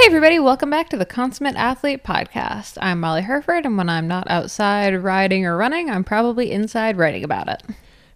[0.00, 2.78] Hey, everybody, welcome back to the Consummate Athlete Podcast.
[2.80, 7.22] I'm Molly Hurford, and when I'm not outside riding or running, I'm probably inside writing
[7.22, 7.62] about it.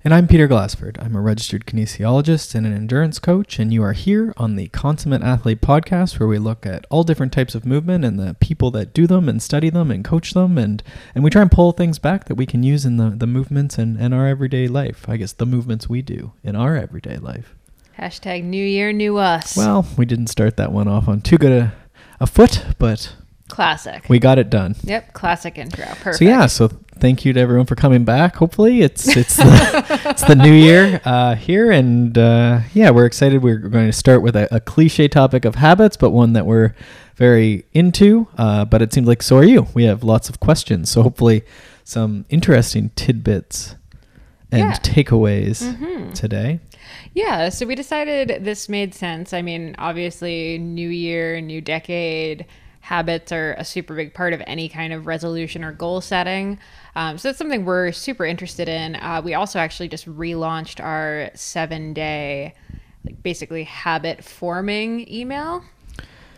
[0.02, 0.98] And I'm Peter Glassford.
[0.98, 5.22] I'm a registered kinesiologist and an endurance coach, and you are here on the Consummate
[5.22, 8.94] Athlete Podcast, where we look at all different types of movement and the people that
[8.94, 10.82] do them and study them and coach them, and,
[11.14, 13.76] and we try and pull things back that we can use in the, the movements
[13.76, 15.06] and, and our everyday life.
[15.06, 17.54] I guess the movements we do in our everyday life.
[17.98, 19.56] Hashtag New Year, New Us.
[19.56, 21.72] Well, we didn't start that one off on too good a,
[22.20, 23.14] a foot, but
[23.48, 24.06] classic.
[24.08, 24.74] we got it done.
[24.82, 25.84] Yep, classic intro.
[25.86, 26.16] Perfect.
[26.16, 28.34] So yeah, so thank you to everyone for coming back.
[28.36, 33.42] Hopefully, it's it's the, it's the new year uh, here, and uh, yeah, we're excited.
[33.44, 36.74] We're going to start with a, a cliche topic of habits, but one that we're
[37.14, 38.26] very into.
[38.36, 39.68] Uh, but it seems like so are you.
[39.72, 41.44] We have lots of questions, so hopefully,
[41.84, 43.76] some interesting tidbits
[44.50, 44.72] and Yeah.
[44.78, 46.12] takeaways Mhm.
[46.12, 46.58] today.
[47.12, 49.32] Yeah, so we decided this made sense.
[49.32, 52.46] I mean, obviously, new year, new decade,
[52.80, 56.58] habits are a super big part of any kind of resolution or goal setting.
[56.94, 58.96] Um, so that's something we're super interested in.
[58.96, 62.52] Uh, we also actually just relaunched our seven day,
[63.04, 65.64] like basically habit forming email.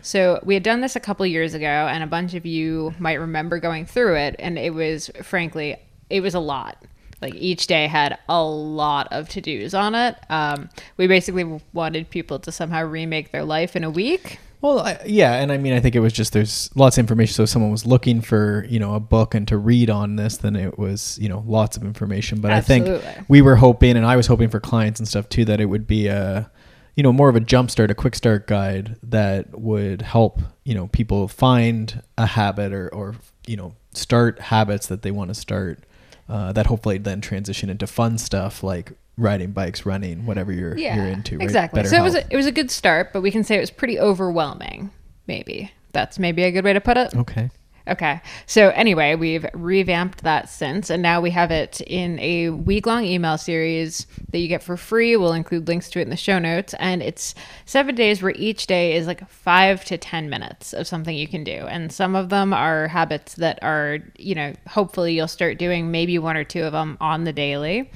[0.03, 3.15] So we had done this a couple years ago, and a bunch of you might
[3.15, 5.77] remember going through it, and it was frankly,
[6.11, 6.81] it was a lot.
[7.22, 10.17] Like each day had a lot of to dos on it.
[10.28, 14.39] Um, we basically wanted people to somehow remake their life in a week.
[14.61, 17.34] Well, I, yeah, and I mean, I think it was just there's lots of information.
[17.34, 20.39] So if someone was looking for you know a book and to read on this,
[20.39, 22.41] then it was you know lots of information.
[22.41, 25.45] But I think we were hoping, and I was hoping for clients and stuff too,
[25.45, 26.51] that it would be a
[26.97, 30.75] you know more of a jump start, a quick start guide that would help you
[30.75, 33.14] know people find a habit or or
[33.47, 35.84] you know start habits that they want to start.
[36.29, 40.97] Uh, that hopefully then transition into fun stuff like riding bikes, running, whatever you're Yeah,
[40.97, 41.39] you're into.
[41.39, 41.45] Right?
[41.45, 41.79] exactly.
[41.79, 43.61] Better so it was a, it was a good start, but we can say it
[43.61, 44.91] was pretty overwhelming.
[45.27, 47.15] Maybe that's maybe a good way to put it.
[47.17, 47.51] okay.
[47.89, 48.20] Okay.
[48.47, 53.05] So anyway, we've revamped that since, and now we have it in a week long
[53.05, 55.17] email series that you get for free.
[55.17, 56.74] We'll include links to it in the show notes.
[56.80, 61.17] And it's seven days where each day is like five to 10 minutes of something
[61.17, 61.52] you can do.
[61.52, 66.18] And some of them are habits that are, you know, hopefully you'll start doing maybe
[66.18, 67.91] one or two of them on the daily.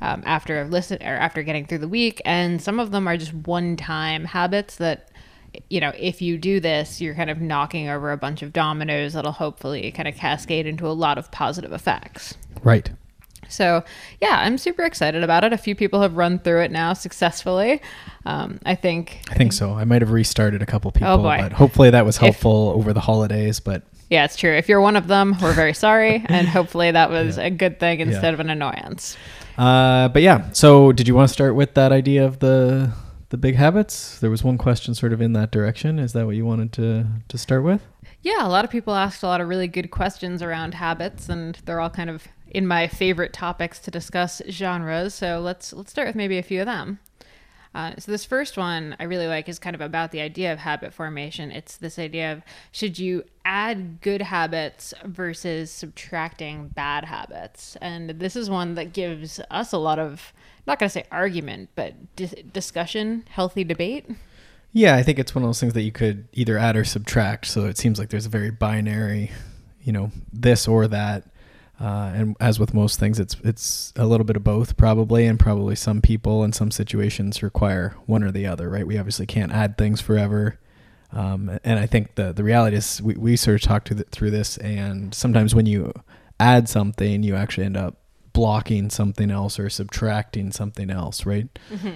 [0.00, 3.32] Um, after listen or after getting through the week, and some of them are just
[3.32, 5.11] one-time habits that
[5.68, 9.12] you know, if you do this, you're kind of knocking over a bunch of dominoes
[9.12, 12.34] that'll hopefully kind of cascade into a lot of positive effects.
[12.62, 12.90] Right.
[13.48, 13.84] So,
[14.20, 15.52] yeah, I'm super excited about it.
[15.52, 17.82] A few people have run through it now successfully.
[18.24, 19.72] Um, I think, I think so.
[19.74, 21.36] I might have restarted a couple people, Oh, boy.
[21.38, 23.60] but hopefully that was helpful over the holidays.
[23.60, 24.52] But yeah, it's true.
[24.52, 26.24] If you're one of them, we're very sorry.
[26.28, 29.18] and hopefully that was a good thing instead of an annoyance.
[29.58, 30.50] uh, but yeah.
[30.52, 32.92] So did you want to start with that idea of the
[33.32, 34.18] the big habits?
[34.20, 35.98] There was one question sort of in that direction.
[35.98, 37.82] Is that what you wanted to to start with?
[38.20, 41.58] Yeah, a lot of people asked a lot of really good questions around habits, and
[41.64, 45.14] they're all kind of in my favorite topics to discuss genres.
[45.14, 47.00] So let's let's start with maybe a few of them.
[47.74, 50.58] Uh, so this first one I really like is kind of about the idea of
[50.58, 51.50] habit formation.
[51.50, 58.36] It's this idea of should you add good habits versus subtracting bad habits, and this
[58.36, 60.32] is one that gives us a lot of
[60.66, 64.06] not going to say argument, but dis- discussion, healthy debate.
[64.72, 67.46] Yeah, I think it's one of those things that you could either add or subtract.
[67.46, 69.30] So it seems like there's a very binary,
[69.82, 71.24] you know, this or that.
[71.80, 75.40] Uh, and as with most things, it's it's a little bit of both, probably, and
[75.40, 78.86] probably some people in some situations require one or the other, right?
[78.86, 80.60] We obviously can't add things forever,
[81.12, 84.30] um, and I think the the reality is we, we sort of talked the, through
[84.30, 85.92] this, and sometimes when you
[86.38, 87.96] add something, you actually end up
[88.32, 91.48] blocking something else or subtracting something else, right?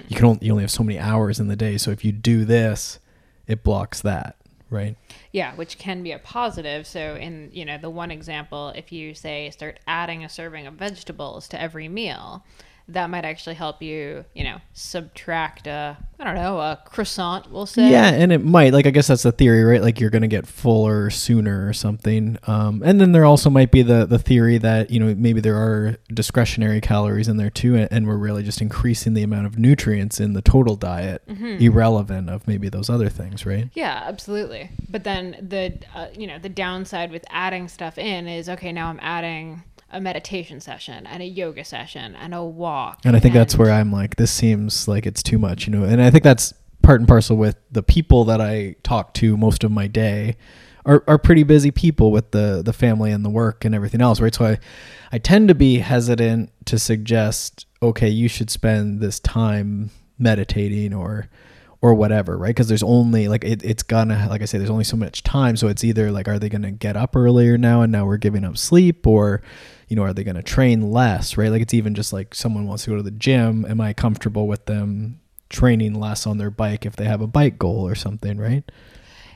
[0.07, 2.11] You can only you only have so many hours in the day, so if you
[2.11, 2.99] do this,
[3.47, 4.35] it blocks that,
[4.69, 4.95] right?
[5.31, 6.85] Yeah, which can be a positive.
[6.87, 10.75] So in, you know, the one example, if you say start adding a serving of
[10.75, 12.43] vegetables to every meal,
[12.89, 17.65] that might actually help you, you know, subtract a, I don't know, a croissant, we'll
[17.65, 17.89] say.
[17.89, 19.81] Yeah, and it might like I guess that's the theory, right?
[19.81, 22.37] Like you're gonna get fuller sooner or something.
[22.47, 25.57] Um, and then there also might be the the theory that you know maybe there
[25.57, 29.57] are discretionary calories in there too, and, and we're really just increasing the amount of
[29.57, 33.69] nutrients in the total diet, irrelevant of maybe those other things, right?
[33.73, 34.69] Yeah, absolutely.
[34.89, 38.87] But then the, uh, you know, the downside with adding stuff in is, okay, now
[38.87, 43.01] I'm adding a meditation session and a yoga session and a walk.
[43.05, 45.83] And I think that's where I'm like, this seems like it's too much, you know.
[45.83, 49.63] And I think that's part and parcel with the people that I talk to most
[49.63, 50.35] of my day
[50.85, 54.19] are, are pretty busy people with the the family and the work and everything else,
[54.19, 54.33] right?
[54.33, 54.59] So I
[55.11, 61.29] I tend to be hesitant to suggest, okay, you should spend this time meditating or
[61.81, 62.49] or whatever, right?
[62.49, 65.57] Because there's only like it, it's gonna like I say, there's only so much time.
[65.57, 68.43] So it's either like are they gonna get up earlier now and now we're giving
[68.43, 69.41] up sleep, or
[69.87, 71.49] you know, are they gonna train less, right?
[71.49, 73.65] Like it's even just like someone wants to go to the gym.
[73.65, 75.19] Am I comfortable with them
[75.49, 78.63] training less on their bike if they have a bike goal or something, right?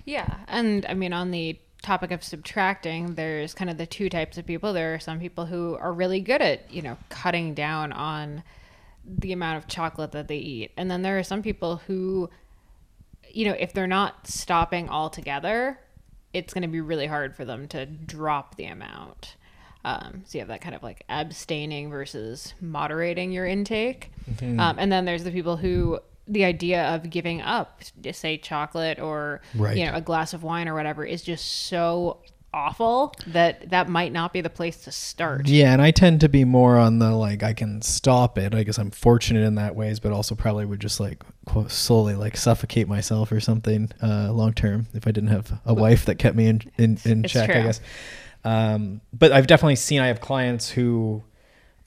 [0.06, 4.38] Yeah, and I mean on the topic of subtracting, there's kind of the two types
[4.38, 4.74] of people.
[4.74, 8.44] There are some people who are really good at, you know, cutting down on
[9.06, 10.71] the amount of chocolate that they eat.
[10.77, 12.30] And then there are some people who,
[13.30, 15.80] you know, if they're not stopping altogether,
[16.33, 19.36] it's going to be really hard for them to drop the amount.
[19.83, 24.12] Um, so you have that kind of like abstaining versus moderating your intake.
[24.30, 24.59] Mm-hmm.
[24.59, 27.81] Um, and then there's the people who the idea of giving up,
[28.12, 29.75] say chocolate or right.
[29.75, 32.19] you know a glass of wine or whatever, is just so
[32.53, 35.48] awful that that might not be the place to start.
[35.48, 38.53] Yeah, and I tend to be more on the like I can stop it.
[38.53, 41.24] I guess I'm fortunate in that ways, but also probably would just like
[41.68, 46.06] slowly like suffocate myself or something uh, long term if I didn't have a wife
[46.06, 47.50] that kept me in in, in check.
[47.50, 47.62] True.
[47.62, 47.81] I guess.
[48.44, 51.24] Um, but I've definitely seen I have clients who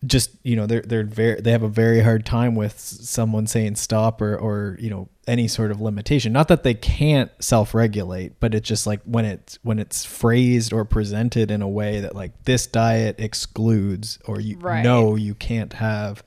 [0.07, 3.77] just you know they're they're very they have a very hard time with someone saying
[3.77, 8.55] stop or or you know any sort of limitation not that they can't self-regulate but
[8.55, 12.33] it's just like when it's when it's phrased or presented in a way that like
[12.45, 14.83] this diet excludes or you right.
[14.83, 16.23] know you can't have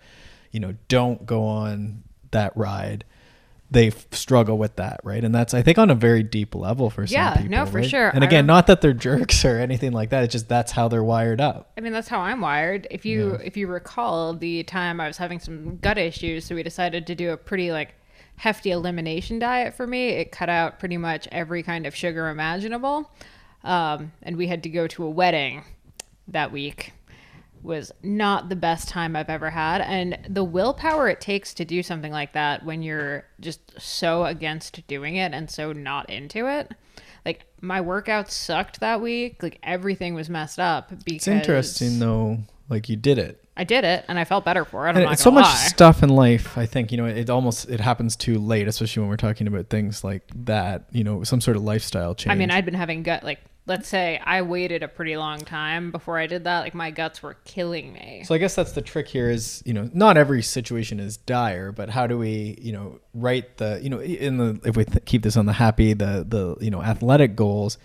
[0.52, 3.06] you know don't go on that ride
[3.70, 5.24] they struggle with that, right?
[5.24, 7.50] And that's I think on a very deep level for some yeah, people.
[7.50, 7.90] no, for right?
[7.90, 8.10] sure.
[8.10, 10.24] And again, not that they're jerks or anything like that.
[10.24, 11.72] It's just that's how they're wired up.
[11.78, 12.88] I mean, that's how I'm wired.
[12.90, 13.44] If you yeah.
[13.44, 17.16] if you recall the time I was having some gut issues, so we decided to
[17.16, 17.96] do a pretty like
[18.38, 20.10] hefty elimination diet for me.
[20.10, 23.12] It cut out pretty much every kind of sugar imaginable,
[23.64, 25.64] um, and we had to go to a wedding
[26.30, 26.94] that week
[27.64, 29.82] was not the best time I've ever had.
[29.82, 34.86] And the willpower it takes to do something like that when you're just so against
[34.88, 36.72] doing it and so not into it.
[37.26, 39.44] Like my workouts sucked that week.
[39.44, 42.40] Like everything was messed up because It's interesting though,
[42.70, 43.44] like you did it.
[43.58, 44.96] I did it and I felt better for it.
[44.96, 45.54] I'm so much lie.
[45.56, 49.10] stuff in life, I think, you know, it almost it happens too late, especially when
[49.10, 52.32] we're talking about things like that, you know, some sort of lifestyle change.
[52.32, 55.92] I mean, I'd been having gut like let's say I waited a pretty long time
[55.92, 58.24] before I did that, like my guts were killing me.
[58.26, 61.74] So I guess that's the trick here is, you know, not every situation is dire,
[61.74, 65.06] but how do we, you know, write the, you know, in the, if we th-
[65.06, 67.78] keep this on the happy, the, the, you know, athletic goals,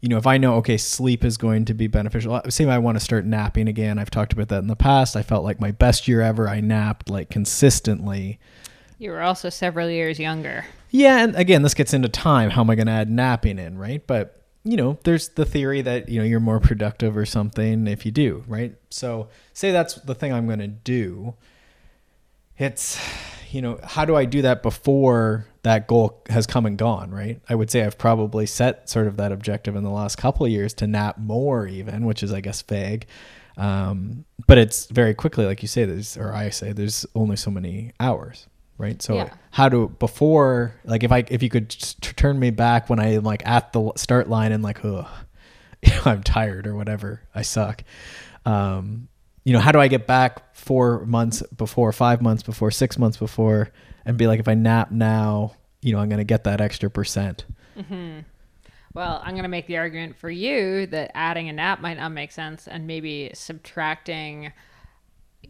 [0.00, 2.78] you know, if I know, okay, sleep is going to be beneficial, uh, say I
[2.78, 3.98] want to start napping again.
[3.98, 5.16] I've talked about that in the past.
[5.16, 8.40] I felt like my best year ever, I napped like consistently.
[8.98, 10.66] You were also several years younger.
[10.90, 11.22] Yeah.
[11.22, 12.50] And again, this gets into time.
[12.50, 13.78] How am I going to add napping in?
[13.78, 14.04] Right.
[14.04, 14.34] But,
[14.68, 18.12] you know, there's the theory that, you know, you're more productive or something if you
[18.12, 18.74] do, right?
[18.90, 21.34] So, say that's the thing I'm going to do.
[22.58, 23.00] It's,
[23.50, 27.40] you know, how do I do that before that goal has come and gone, right?
[27.48, 30.52] I would say I've probably set sort of that objective in the last couple of
[30.52, 33.06] years to nap more, even, which is, I guess, vague.
[33.56, 37.50] Um, but it's very quickly, like you say, there's, or I say, there's only so
[37.50, 38.46] many hours
[38.78, 39.30] right so yeah.
[39.50, 41.68] how do before like if i if you could
[42.00, 45.06] turn me back when i'm like at the start line and like oh
[46.04, 47.82] i'm tired or whatever i suck
[48.46, 49.08] um
[49.44, 53.16] you know how do i get back four months before five months before six months
[53.16, 53.70] before
[54.06, 55.52] and be like if i nap now
[55.82, 57.44] you know i'm going to get that extra percent
[57.76, 58.20] mm-hmm.
[58.94, 62.10] well i'm going to make the argument for you that adding a nap might not
[62.10, 64.52] make sense and maybe subtracting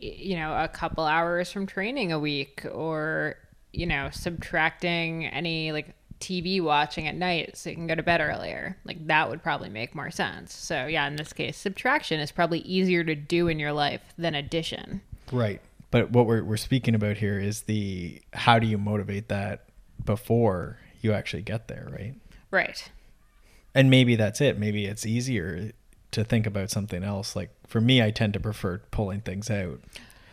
[0.01, 3.37] you know, a couple hours from training a week or,
[3.73, 8.21] you know, subtracting any like TV watching at night so you can go to bed
[8.21, 8.77] earlier.
[8.85, 10.55] Like that would probably make more sense.
[10.55, 14.35] So, yeah, in this case, subtraction is probably easier to do in your life than
[14.35, 15.01] addition.
[15.33, 15.61] Right.
[15.91, 19.65] But what we're, we're speaking about here is the how do you motivate that
[20.05, 22.15] before you actually get there, right?
[22.51, 22.91] Right.
[23.75, 24.59] And maybe that's it.
[24.59, 25.73] Maybe it's easier
[26.13, 27.37] to think about something else.
[27.37, 29.81] Like for me, I tend to prefer pulling things out.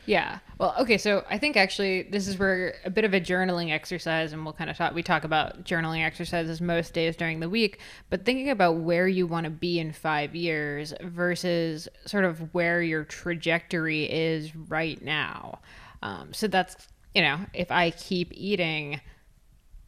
[0.05, 0.39] Yeah.
[0.59, 0.97] Well, okay.
[0.97, 4.53] So I think actually this is where a bit of a journaling exercise, and we'll
[4.53, 4.93] kind of talk.
[4.93, 7.79] We talk about journaling exercises most days during the week,
[8.09, 12.81] but thinking about where you want to be in five years versus sort of where
[12.81, 15.59] your trajectory is right now.
[16.03, 18.99] Um, so that's you know, if I keep eating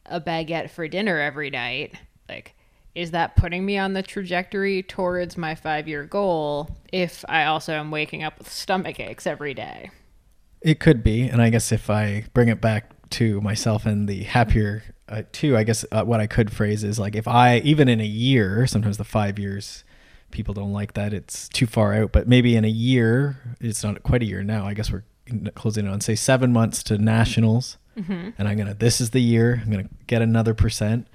[0.06, 1.94] a baguette for dinner every night,
[2.28, 2.54] like
[2.98, 7.72] is that putting me on the trajectory towards my five year goal if I also
[7.72, 9.92] am waking up with stomach aches every day?
[10.60, 11.22] It could be.
[11.28, 15.56] And I guess if I bring it back to myself and the happier uh, too,
[15.56, 18.66] I guess uh, what I could phrase is like if I, even in a year,
[18.66, 19.84] sometimes the five years,
[20.32, 21.14] people don't like that.
[21.14, 22.10] It's too far out.
[22.10, 24.66] But maybe in a year, it's not quite a year now.
[24.66, 25.04] I guess we're
[25.54, 27.78] closing on, say, seven months to nationals
[28.38, 28.74] and I'm gonna.
[28.74, 29.60] This is the year.
[29.64, 31.08] I'm gonna get another percent.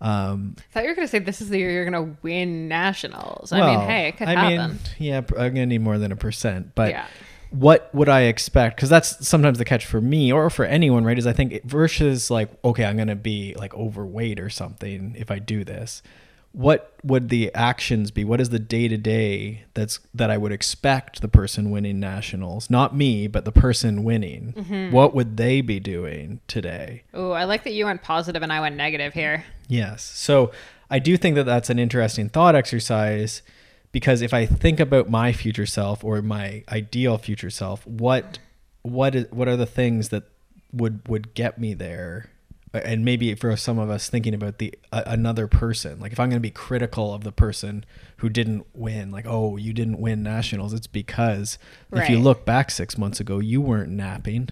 [0.00, 2.16] Um, I thought you were going to say this is the year you're going to
[2.22, 3.52] win nationals.
[3.52, 4.68] I mean, hey, it could I happen.
[4.70, 7.04] mean, yeah, I'm gonna need more than a percent, but Yeah.
[7.50, 8.76] what would I expect?
[8.76, 11.18] Because that's sometimes the catch for me or for anyone, right?
[11.18, 15.38] Is I think versus like, okay, I'm gonna be like overweight or something if I
[15.38, 16.02] do this.
[16.52, 18.24] What would the actions be?
[18.24, 22.68] What is the day to day that's that I would expect the person winning nationals,
[22.68, 24.54] not me, but the person winning?
[24.56, 24.92] Mm-hmm.
[24.92, 27.04] What would they be doing today?
[27.14, 29.44] Oh, I like that you went positive and I went negative here.
[29.68, 30.02] Yes.
[30.02, 30.50] So
[30.90, 33.42] I do think that that's an interesting thought exercise
[33.92, 38.38] because if I think about my future self or my ideal future self, what
[38.82, 40.24] what is what are the things that
[40.72, 42.30] would would get me there?
[42.72, 46.28] And maybe for some of us thinking about the uh, another person, like if I'm
[46.28, 47.84] going to be critical of the person
[48.18, 51.58] who didn't win, like oh you didn't win nationals, it's because
[51.92, 54.50] if you look back six months ago, you weren't napping.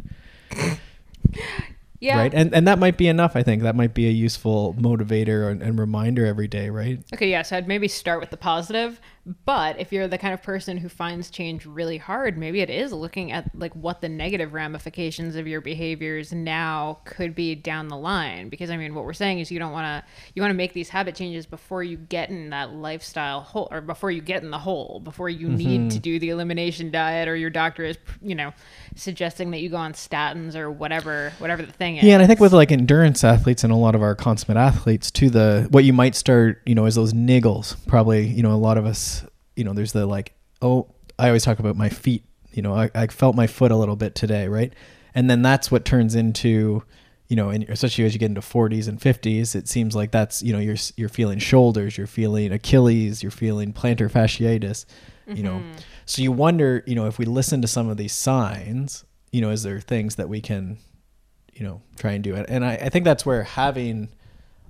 [2.01, 2.19] Yeah.
[2.19, 2.33] right?
[2.33, 3.63] And and that might be enough i think.
[3.63, 7.01] That might be a useful motivator and, and reminder every day right?
[7.13, 9.01] Okay, yeah, so I'd maybe start with the positive,
[9.45, 12.93] but if you're the kind of person who finds change really hard, maybe it is
[12.93, 17.97] looking at like what the negative ramifications of your behaviors now could be down the
[17.97, 18.49] line.
[18.49, 20.73] Because I mean what we're saying is you don't want to you want to make
[20.73, 24.51] these habit changes before you get in that lifestyle hole or before you get in
[24.51, 26.03] the hole, before you need to mm-hmm.
[26.03, 28.53] do the elimination diet or your doctor is, you know,
[28.97, 32.05] suggesting that you go on statins or whatever whatever the thing is.
[32.05, 35.11] yeah and i think with like endurance athletes and a lot of our consummate athletes
[35.11, 37.77] to the what you might start you know is those niggles.
[37.87, 39.18] Probably you know a lot of us
[39.59, 40.89] you know there's the like oh
[41.19, 43.97] i always talk about my feet you know i, I felt my foot a little
[43.97, 44.73] bit today right?
[45.15, 46.85] And then that's what turns into
[47.27, 50.43] you know and especially as you get into 40s and 50s it seems like that's
[50.43, 54.85] you know you're you're feeling shoulders you're feeling achilles you're feeling plantar fasciitis
[55.27, 55.59] you know?
[55.59, 55.73] Mm-hmm.
[56.07, 59.51] So you wonder you know if we listen to some of these signs you know
[59.51, 60.79] is there things that we can
[61.59, 62.35] you know try and do?
[62.35, 64.09] It and I, I think that's where having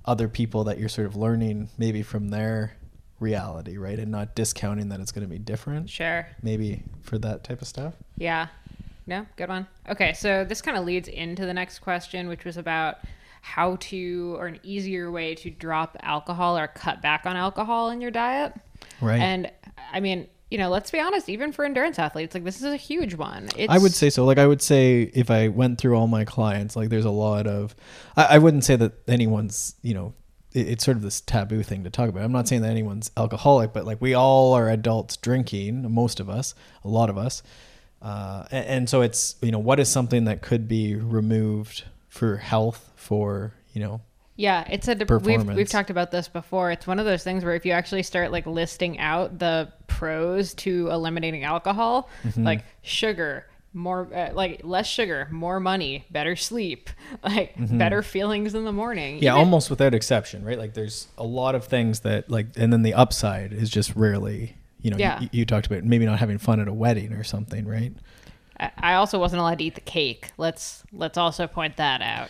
[0.05, 2.73] other people that you're sort of learning maybe from their
[3.19, 6.25] reality right and not discounting that it's going to be different Sure.
[6.41, 8.47] maybe for that type of stuff Yeah.
[9.07, 9.65] No, good one.
[9.89, 12.97] Okay, so this kind of leads into the next question, which was about
[13.41, 18.01] how to, or an easier way to drop alcohol or cut back on alcohol in
[18.01, 18.53] your diet.
[19.01, 19.51] right And
[19.91, 22.75] I mean, you know, let's be honest, even for endurance athletes, like this is a
[22.75, 23.49] huge one.
[23.57, 24.25] It's, I would say so.
[24.25, 27.47] Like I would say if I went through all my clients, like there's a lot
[27.47, 27.75] of,
[28.15, 30.13] I, I wouldn't say that anyone's, you know,
[30.53, 32.23] it's sort of this taboo thing to talk about.
[32.23, 36.29] I'm not saying that anyone's alcoholic, but like we all are adults drinking, most of
[36.29, 37.43] us, a lot of us.
[38.01, 42.37] Uh, and, and so it's, you know, what is something that could be removed for
[42.37, 44.01] health, for, you know,
[44.37, 46.71] Yeah, it's a we've we've talked about this before.
[46.71, 50.53] It's one of those things where if you actually start like listing out the pros
[50.55, 52.43] to eliminating alcohol, Mm-hmm.
[52.45, 56.89] like sugar, more uh, like less sugar, more money, better sleep,
[57.23, 59.15] like better feelings in the morning.
[59.15, 59.23] Mm-hmm.
[59.23, 60.57] yeah, Even- almost without exception, right?
[60.57, 64.55] Like there's a lot of things that like, and then the upside is just rarely,
[64.81, 65.19] you know, you- Yeah.
[65.21, 67.93] you, you talked about maybe not having fun at a wedding or something, right?
[68.59, 70.31] I I also wasn't allowed to eat the cake.
[70.37, 72.29] Let's let's also point that out.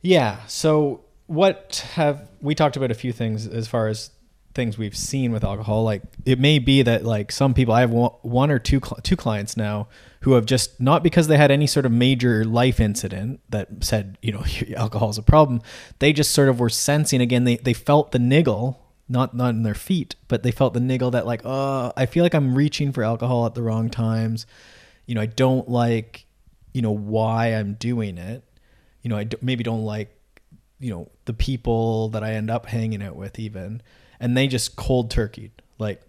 [0.00, 0.38] Yeah.
[0.46, 4.10] So what have we talked about a few things as far as
[4.58, 5.84] things we've seen with alcohol?
[5.84, 9.16] Like it may be that like some people I have one, or two cl- two
[9.16, 9.88] clients now
[10.20, 14.18] who have just not because they had any sort of major life incident that said
[14.20, 14.44] you know
[14.76, 15.62] alcohol is a problem.
[16.00, 17.44] They just sort of were sensing again.
[17.44, 18.84] They they felt the niggle.
[19.10, 22.22] Not not in their feet, but they felt the niggle that like, oh, I feel
[22.22, 24.46] like I'm reaching for alcohol at the wrong times.
[25.06, 26.26] You know, I don't like,
[26.74, 28.44] you know, why I'm doing it
[29.02, 30.14] you know, I d- maybe don't like,
[30.80, 33.82] you know, the people that I end up hanging out with even,
[34.20, 35.50] and they just cold turkeyed.
[35.78, 36.02] Like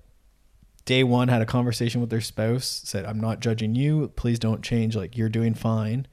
[0.86, 4.10] day one had a conversation with their spouse, said, "I'm not judging you.
[4.16, 4.96] Please don't change.
[4.96, 6.08] Like you're doing fine.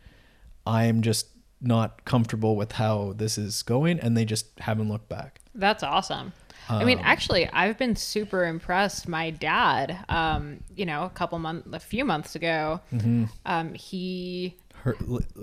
[0.67, 1.29] I'm just
[1.61, 5.41] not comfortable with how this is going," and they just haven't looked back.
[5.55, 6.33] That's awesome.
[6.69, 9.07] I mean, Um, actually, I've been super impressed.
[9.07, 13.25] My dad, um, you know, a couple months, a few months ago, Mm-hmm.
[13.47, 14.97] um, he Her,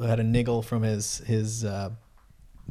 [0.06, 1.92] had a niggle from his his uh,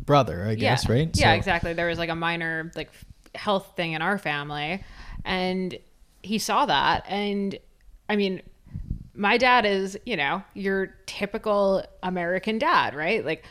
[0.04, 0.92] brother, I guess, yeah.
[0.94, 1.10] right?
[1.14, 1.72] Yeah, So- exactly.
[1.72, 2.90] There was like a minor like
[3.34, 4.82] health thing in our family,
[5.24, 5.76] and
[6.22, 7.58] he saw that, and
[8.08, 8.42] I mean,
[9.14, 13.24] my dad is you know your typical American dad, right?
[13.24, 13.44] Like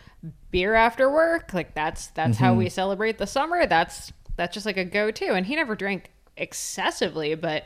[0.52, 2.60] beer after work, like that's that's how Mm-hmm.
[2.60, 3.66] we celebrate the summer.
[3.66, 7.66] That's that's just like a go to, and he never drank excessively, but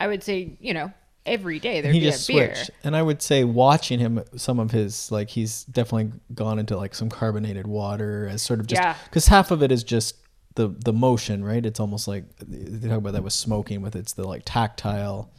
[0.00, 0.92] I would say you know
[1.24, 2.54] every day there'd he be just a beer.
[2.54, 6.76] switched and i would say watching him some of his like he's definitely gone into
[6.76, 8.94] like some carbonated water as sort of just Yeah.
[9.06, 10.14] because half of it is just
[10.56, 14.12] the the motion right it's almost like they talk about that with smoking with it's
[14.14, 15.30] the like tactile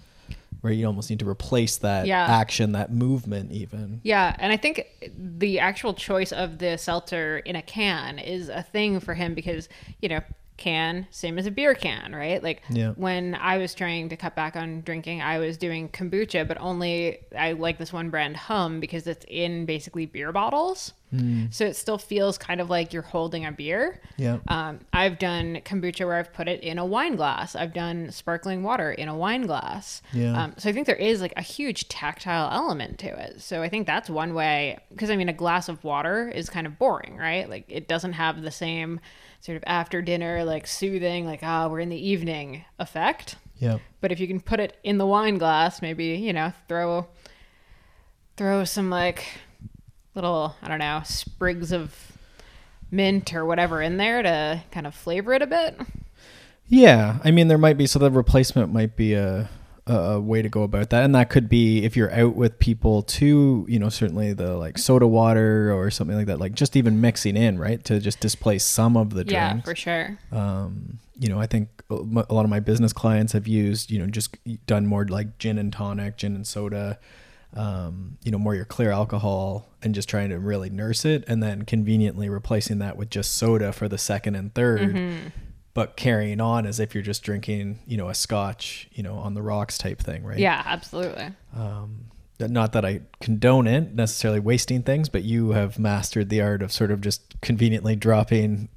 [0.64, 0.76] right?
[0.76, 2.26] You almost need to replace that Yeah.
[2.26, 4.02] action, that movement, even.
[4.04, 8.64] Yeah, and I think the actual choice of the seltzer in a can is a
[8.64, 9.70] thing for him because,
[10.02, 10.22] you know,
[10.58, 12.42] can same as a beer can, right?
[12.42, 12.94] Like Yeah.
[12.96, 17.20] when I was trying to cut back on drinking, I was doing kombucha, but only
[17.38, 20.94] I like this one brand Humm because it's in basically beer bottles.
[21.52, 24.02] So it still feels kind of like you're holding a beer.
[24.18, 24.40] Yeah.
[24.48, 27.56] Um, I've done kombucha where I've put it in a wine glass.
[27.56, 30.02] I've done sparkling water in a wine glass.
[30.12, 30.44] Yeah.
[30.44, 33.42] Um, so I think there is like a huge tactile element to it.
[33.42, 36.68] So I think that's one way because I mean a glass of water is kind
[36.68, 37.50] of boring, right?
[37.50, 39.00] Like it doesn't have the same
[39.40, 43.38] sort of after dinner like soothing like ah we're in the evening effect.
[43.60, 43.78] Yeah.
[44.02, 47.08] But if you can put it in the wine glass, maybe you know throw
[48.36, 49.26] throw some like
[50.18, 51.96] little I don't know sprigs of
[52.92, 55.80] mint or whatever in there to kind of flavor it a bit.
[56.68, 59.50] Yeah, I mean there might be so the replacement might be a
[59.90, 63.04] a way to go about that, and that could be if you're out with people
[63.04, 63.66] too.
[63.70, 67.38] You know, certainly the like soda water or something like that, like just even mixing
[67.38, 69.32] in, right, to just displace some of the drink.
[69.32, 69.70] Yeah, drinks.
[69.70, 70.20] for sure.
[70.32, 74.08] um, you know, I think a lot of my business clients have used, you know,
[74.08, 74.36] just
[74.68, 77.00] done more like gin and tonic, gin and soda,
[77.56, 81.42] um, you know, more your clear alcohol and just trying to really nurse it and
[81.42, 85.28] then conveniently replacing that with just soda for the second and 3rd Mm-hmm.
[85.74, 89.34] but carrying on as if you're just drinking, you know, a scotch, you know, on
[89.34, 90.40] the rocks type thing, right?
[90.40, 91.30] Yeah, absolutely.
[91.56, 92.06] Um,
[92.40, 96.72] not that I condone it necessarily wasting things, but you have mastered the art of
[96.72, 98.70] sort of just conveniently dropping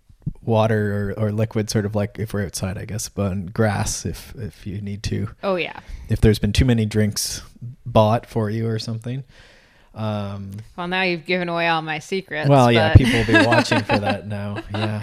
[0.43, 4.35] water or, or liquid, sort of like if we're outside, I guess, but grass if
[4.37, 5.81] if you need to, Oh yeah.
[6.09, 7.43] if there's been too many drinks
[7.85, 9.25] bought for you or something.
[9.95, 12.49] Um, Well, now you've given away all my secrets.
[12.49, 14.63] well, yeah, people will be watching for that now.
[14.73, 15.03] Yeah.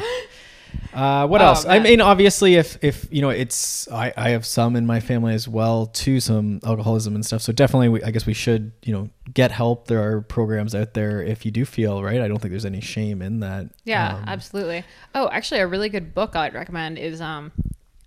[0.97, 1.63] Uh, what Oh, else?
[1.63, 5.35] I mean, obviously, if if you know, it's I, I have some in my family
[5.35, 7.43] as well too, some alcoholism and stuff.
[7.43, 9.87] So definitely, we, I guess we should you know get help.
[9.87, 12.19] There are programs out there if you do feel right.
[12.19, 13.67] I don't think there's any shame in that.
[13.85, 14.83] Yeah, Um, absolutely.
[15.13, 17.51] Oh, actually, a really good book I'd recommend is um,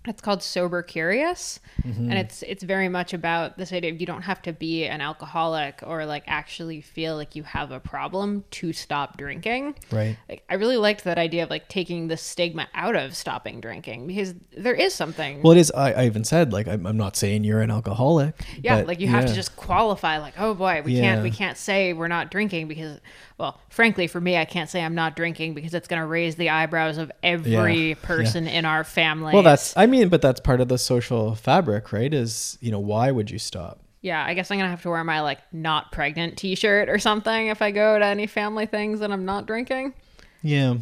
[0.07, 2.09] it's called Sober Curious, Mm-hmm.
[2.11, 5.01] and it's it's very much about this idea of you don't have to be an
[5.01, 9.75] alcoholic or like actually feel like you have a problem to stop drinking.
[9.91, 10.15] Right.
[10.29, 14.05] Like, I really liked that idea of like taking the stigma out of stopping drinking
[14.05, 15.41] because there is something.
[15.41, 15.71] Well, it is.
[15.71, 18.39] I, I even said like I'm, I'm not saying you're an alcoholic.
[18.61, 21.93] yeah, like you have to just qualify like, oh boy, we can't we can't say
[21.93, 22.99] we're not drinking because
[23.41, 26.35] well, frankly for me I can't say I'm not drinking because it's going to raise
[26.35, 29.33] the eyebrows of every Yeah, person in our family.
[29.33, 29.75] Well, that's.
[29.75, 32.13] I mean, but that's part of the social fabric, right?
[32.13, 33.79] Is you know why would you stop?
[34.01, 36.97] Yeah, I guess I'm going to have to wear my like not pregnant t-shirt or
[36.97, 39.93] something if I go to any family things and I'm not drinking.
[40.41, 40.75] Yeah.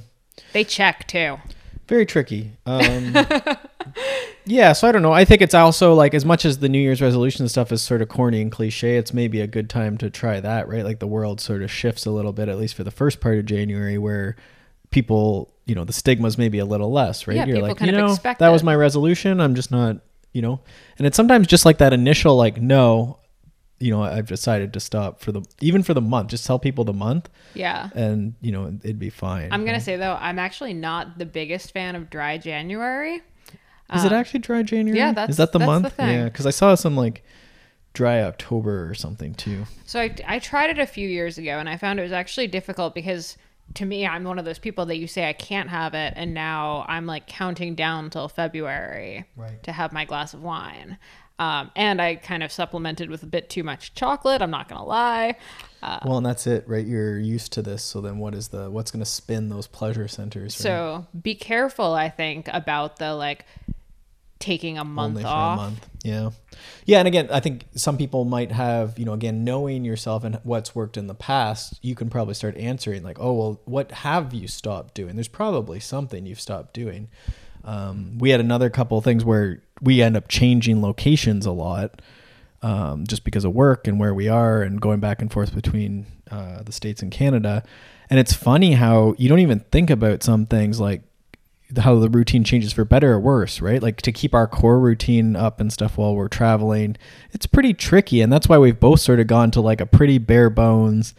[0.54, 1.38] They check too.
[1.90, 2.52] Very tricky.
[2.66, 3.16] Um
[4.46, 5.12] yeah so i don't know.
[5.12, 8.02] I think it's also like as much as the new year's resolution stuff is sort
[8.02, 10.86] of corny and cliche it's maybe a good time to try that right?
[10.86, 13.38] Like the world sort of shifts a little bit at least for the first part
[13.38, 14.36] of january where
[14.92, 17.38] people you know the stigma's maybe a little less right?
[17.38, 19.40] Yeah, you're people like kind you know that was my resolution.
[19.42, 19.98] I'm just not
[20.34, 20.60] you know.
[20.98, 23.19] And it's sometimes just like that initial like no
[23.80, 26.84] you know i've decided to stop for the even for the month just tell people
[26.84, 27.90] the month Yeah.
[27.96, 31.26] and you know it'd be fine I'm going to say though, I'm actually not the
[31.26, 33.22] biggest fan of dry January.
[33.96, 35.00] Is it um, actually dry January?
[35.00, 35.94] yeah, that's- is that the the month?
[35.94, 36.10] thing.
[36.10, 37.24] Yeah, because I saw some like
[37.94, 39.64] dry October or something too.
[39.86, 42.48] So I, I tried it a few years ago and I found it was actually
[42.48, 43.36] difficult because
[43.76, 46.14] to me, I'm one of those people that you say I can't have it.
[46.16, 49.62] And now I'm like counting down till February Right.
[49.64, 50.98] to have my glass of wine.
[51.40, 54.42] Um, and I kind of supplemented with a bit too much chocolate.
[54.42, 55.38] I'm not going to lie.
[55.82, 56.86] Uh, well, and that's it, right?
[56.86, 60.10] You're used to this, so then what is the what's going to spin those pleasure
[60.10, 60.58] centers?
[60.58, 60.64] right?
[60.64, 63.46] so be careful, I think, about the like
[64.40, 65.60] taking a month only for off.
[65.60, 65.90] a month.
[66.04, 66.30] Yeah,
[66.86, 70.42] yeah, and again, I think some people might have, you know, again, knowing yourself and
[70.44, 74.34] what's worked in the past, you can probably start answering like, oh, well, what have
[74.34, 75.16] you stopped doing?
[75.16, 77.08] There's probably something you've stopped doing.
[77.64, 82.02] Um, we had another couple of things where we end up changing locations a lot,
[82.62, 86.06] um, just because of work and where we are and going back and forth between
[86.32, 87.64] uh, the states and Canada.
[88.10, 91.04] And it's funny how you don't even think about some things like
[91.78, 93.82] how the routine changes for better or worse, right?
[93.82, 96.98] Like to keep our core routine up and stuff while we're traveling,
[97.32, 98.22] it's pretty tricky.
[98.22, 101.14] And that's why we've both sort of gone to like a pretty bare bones,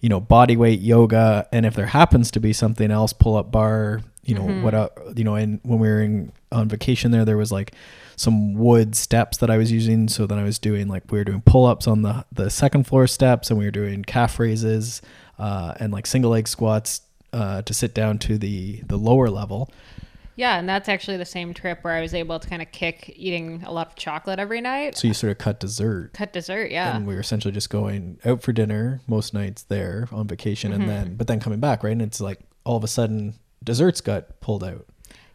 [0.00, 1.46] you know, body weight yoga.
[1.52, 4.88] And if there happens to be something else, pull up bar, you know, what, uh,
[5.16, 7.72] you know, and when we were in, on vacation there, there was like
[8.16, 10.08] some wood steps that I was using.
[10.08, 12.86] So then I was doing like, we were doing pull ups on the, the second
[12.86, 15.02] floor steps and we were doing calf raises,
[15.38, 17.00] uh, and like single leg squats,
[17.32, 19.70] uh, to sit down to the, the lower level
[20.36, 23.12] Yeah, and that's actually the same trip where I was able to kind of kick
[23.16, 24.96] eating a lot of chocolate every night.
[24.96, 26.12] So you sort of cut dessert.
[26.14, 26.96] Cut dessert, yeah.
[26.96, 30.88] And we were essentially just going out for dinner most nights there on vacation, and
[30.88, 31.92] then but then coming back, right?
[31.92, 34.86] And it's like all of a sudden desserts got pulled out.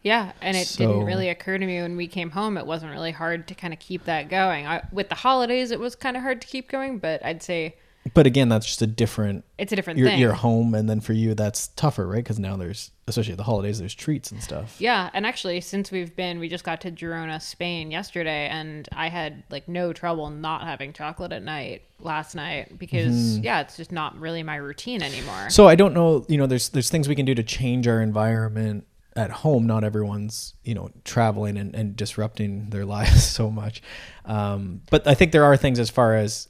[0.02, 2.56] Yeah, and it So- didn't really occur to me when we came home.
[2.56, 4.66] It wasn't really hard to kind of keep that going.
[4.66, 7.76] I, with the holidays, it was kind of hard to keep going, but I'd say
[8.14, 9.44] But again, that's just a different.
[9.58, 10.20] it's a different You're, thing.
[10.20, 12.16] you're home, and then for you, that's tougher, right?
[12.22, 14.76] Because now there's, especially at the holidays, there's treats and stuff.
[14.80, 19.08] Yeah, and actually, since we've been, we just got to Girona, Spain yesterday, and I
[19.08, 23.92] had like no trouble not having chocolate at night last night because yeah, it's just
[23.92, 25.34] not really my routine anymore.
[25.34, 25.50] Mm-hmm.
[25.50, 28.00] So I don't know, you know, there's there's things we can do to change our
[28.00, 29.66] environment at home.
[29.66, 33.82] Not everyone's, you know, traveling and, and disrupting their lives so much.
[34.24, 36.48] Um, but I think there are things as far as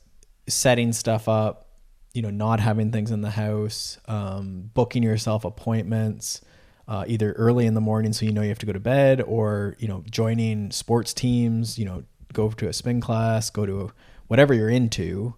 [0.49, 1.69] setting stuff up,
[2.15, 6.41] you know, not having things in the house, um, booking yourself appointments.
[6.87, 9.21] Uh, either early in the morning so you know you have to go to bed
[9.21, 13.93] or you know joining sports teams you know go to a spin class go to
[14.29, 15.35] whatever you're into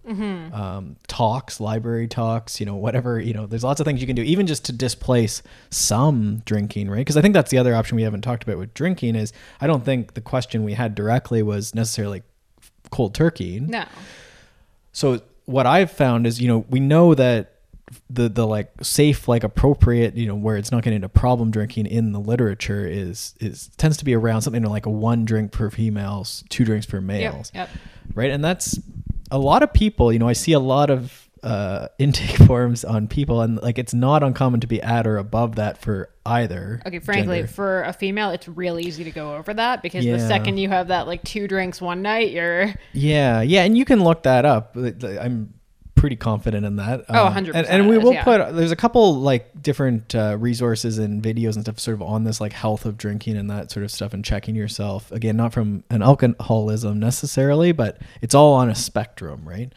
[0.53, 4.15] um, talks library talks you know whatever you know there's lots of things you can
[4.15, 6.99] do even just to displace some drinking right?
[6.99, 9.67] Because i think that's the other option we haven't talked about with drinking is i
[9.67, 12.23] don't think the question we had directly was necessarily
[12.91, 13.59] cold turkey.
[13.59, 13.85] No,
[14.91, 17.55] so what I've found is, you know, we know that
[18.09, 21.87] the the like safe, like appropriate, you know, where it's not getting into problem drinking
[21.87, 25.69] in the literature is is tends to be around something like a one drink per
[25.69, 27.69] females, two drinks per yep, males, yep.
[28.13, 28.31] right?
[28.31, 28.79] And that's
[29.29, 30.11] a lot of people.
[30.13, 33.93] You know, I see a lot of uh, intake forms on people, and like it's
[33.93, 36.81] not uncommon to be at or above that for either.
[36.85, 37.51] Okay, frankly, gender.
[37.51, 40.17] for a female, it's real easy to go over that because Yeah.
[40.17, 43.85] the second you have that like two drinks one night, you're Yeah, yeah, and you
[43.85, 44.75] can look that up.
[44.77, 45.53] I'm
[45.95, 47.05] pretty confident in that.
[47.09, 48.23] Oh, Um, 100% And, and we it is, will yeah.
[48.23, 52.23] put there's a couple like different uh, resources and videos and stuff sort of on
[52.23, 55.11] this like health of drinking and that sort of stuff and checking yourself.
[55.11, 59.71] Again, not from an alcoholism necessarily, but it's all on a spectrum, right?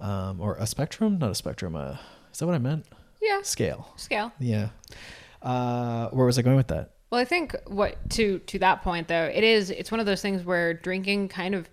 [0.00, 1.74] Um, or a spectrum, not a spectrum.
[1.74, 1.96] Uh,
[2.32, 2.86] is that what I meant?
[3.20, 3.92] yeah Scale.
[3.96, 4.32] scale.
[4.38, 4.68] Yeah.
[5.42, 6.92] Uh, where was I going with that?
[7.10, 10.22] Well, I think what to to that point though, it is it's one of those
[10.22, 11.68] things where drinking kind of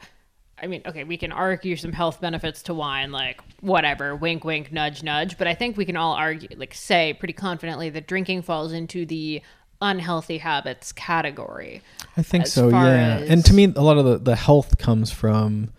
[0.61, 4.71] I mean, okay, we can argue some health benefits to wine, like whatever, wink, wink,
[4.71, 5.37] nudge, nudge.
[5.37, 9.05] But I think we can all argue, like, say pretty confidently that drinking falls into
[9.05, 9.41] the
[9.81, 11.81] unhealthy habits category.
[12.15, 13.17] I think so, yeah.
[13.17, 15.71] as- And to me, a lot of the, the health comes from,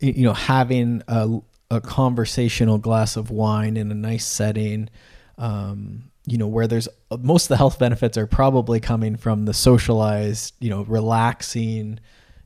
[0.00, 1.38] you know, having a,
[1.70, 4.88] a conversational glass of wine in a nice setting,
[5.38, 9.54] um, you know, where there's most of the health benefits are probably coming from the
[9.54, 12.00] socialized, you know, relaxing,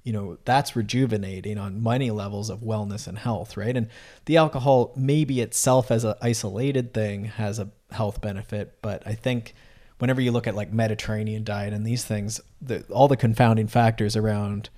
[0.05, 3.77] you know, that's rejuvenating on many levels of wellness and health, right?
[3.77, 3.89] And
[4.27, 9.55] the alcohol, maybe itself as an isolated thing, has a health benefit, but I think
[9.99, 14.17] whenever you look at like Mediterranean diet and these things, the, all the confounding factors
[14.17, 14.69] around,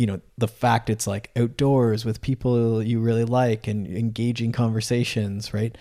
[0.00, 5.52] you know, the fact it's like outdoors with people you really like and engaging conversations,
[5.52, 5.76] right?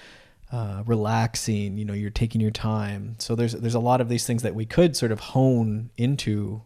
[0.52, 3.16] Uh, relaxing, you know, you're taking your time.
[3.20, 6.64] So there's there's a lot of these things that we could sort of hone into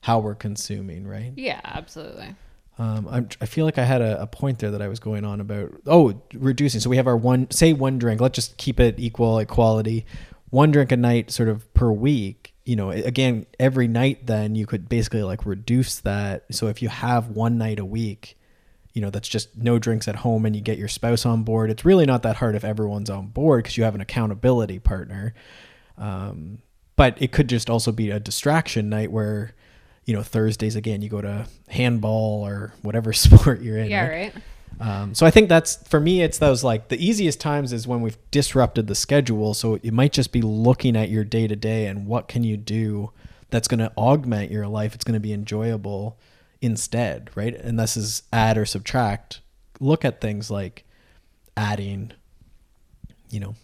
[0.00, 1.34] how we're consuming, right?
[1.36, 2.34] Yeah, absolutely.
[2.78, 5.26] Um, I'm, I feel like I had a, a point there that I was going
[5.26, 5.72] on about.
[5.86, 6.80] Oh, reducing.
[6.80, 8.22] So we have our one, say one drink.
[8.22, 10.06] Let's just keep it equal equality.
[10.48, 12.54] One drink a night, sort of per week.
[12.66, 14.26] You know, again, every night.
[14.26, 16.44] Then you could basically like reduce that.
[16.50, 18.36] So if you have one night a week,
[18.92, 21.70] you know, that's just no drinks at home, and you get your spouse on board.
[21.70, 25.32] It's really not that hard if everyone's on board because you have an accountability partner.
[25.96, 26.58] Um,
[26.96, 29.54] but it could just also be a distraction night where
[30.04, 34.34] you know thursdays again you go to handball or whatever sport you're in Yeah, right?
[34.34, 34.34] right.
[34.80, 38.00] Um, so i think that's for me it's those like the easiest times is when
[38.02, 39.54] we've disrupted the schedule.
[39.54, 42.56] So it might just be looking at your day to day and what can you
[42.56, 43.10] do
[43.50, 46.18] that's going to augment your life it's going to be enjoyable
[46.60, 47.54] instead right?
[47.54, 49.40] And this is add or subtract.
[49.80, 50.84] Look at things like
[51.56, 52.12] adding
[53.30, 53.54] you know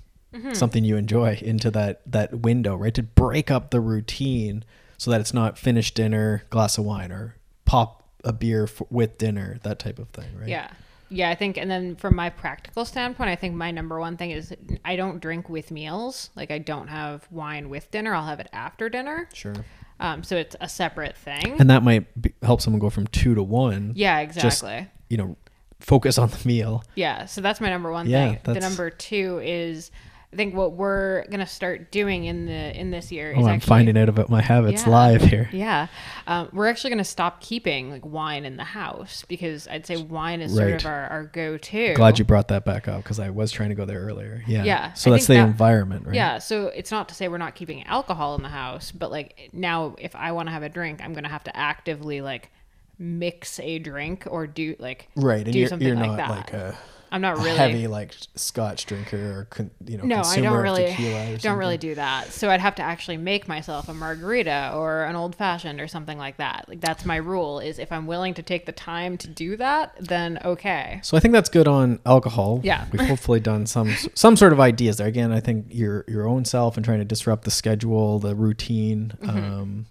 [0.55, 2.95] something you enjoy into that that window right?
[2.95, 4.65] To break up the routine
[4.97, 9.19] so that it's not finished dinner glass of wine or pop a beer f- with
[9.19, 10.49] dinner that type of thing right?
[10.49, 10.71] Yeah.
[11.13, 14.31] Yeah, I think, and then from my practical standpoint, I think my number one thing
[14.31, 16.31] is I don't drink with meals.
[16.35, 18.15] Like, I don't have wine with dinner.
[18.15, 19.29] I'll have it after dinner.
[19.35, 19.55] sure
[20.01, 21.61] Um, so it's a separate thing.
[21.61, 24.89] and that might be, help someone go from two to one yeah, just exactly.
[25.09, 25.37] you know
[25.81, 28.55] focus on the meal Yeah, so that's my number one Yeah, thing.
[28.55, 29.91] The number two is
[30.33, 33.55] I think what we're gonna start doing in the in this year Oh, is I'm
[33.57, 34.91] actually finding out about my habits Yeah.
[34.93, 35.51] live here.
[35.53, 35.89] yeah,
[36.27, 40.41] um, we're actually gonna stop keeping like wine in the house because I'd say wine
[40.41, 41.93] is sort of our, our go-to.
[41.95, 44.43] Glad you brought that back up because I was trying to go there earlier.
[44.47, 44.65] Yeah.
[44.65, 46.15] Yeah, So I that's the that- environment, right?
[46.15, 49.51] Yeah, so it's not to say we're not keeping alcohol in the house, but like
[49.53, 52.51] now if I want to have a drink, I'm gonna have to actively like
[52.99, 55.45] mix a drink or do like Right.
[55.45, 56.31] And do you're, something you're like not that.
[56.31, 56.79] like a,
[57.13, 60.49] I'm not a really heavy like Scotch drinker or con, you know no, I consumer
[60.49, 62.33] don't of really tequila or don't really do that.
[62.33, 66.17] So I'd have to actually make myself a margarita or an old fashioned or something
[66.17, 66.65] like that.
[66.69, 69.95] Like that's my rule is if I'm willing to take the time to do that,
[70.01, 71.01] then okay.
[71.03, 72.61] So I think that's good on alcohol.
[72.65, 72.87] Yeah.
[72.91, 75.07] We've hopefully done some some sort of ideas there.
[75.07, 79.13] Again, I think your your own self and trying to disrupt the schedule, the routine.
[79.21, 79.39] Mm-hmm.
[79.39, 79.87] Um,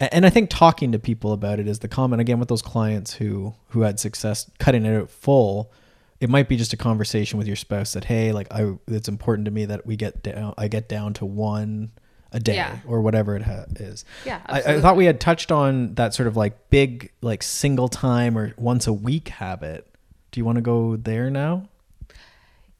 [0.00, 2.20] and I think talking to people about it is the common.
[2.20, 5.72] Again, with those clients who who had success cutting it out full,
[6.20, 9.44] it might be just a conversation with your spouse that hey, like I, it's important
[9.46, 10.54] to me that we get down.
[10.58, 11.90] I get down to one
[12.32, 12.78] a day Yeah.
[12.86, 14.04] or whatever it ha- is.
[14.26, 17.88] Yeah, I, I thought we had touched on that sort of like big like single
[17.88, 19.86] time or once a week habit.
[20.30, 21.68] Do you want to go there now?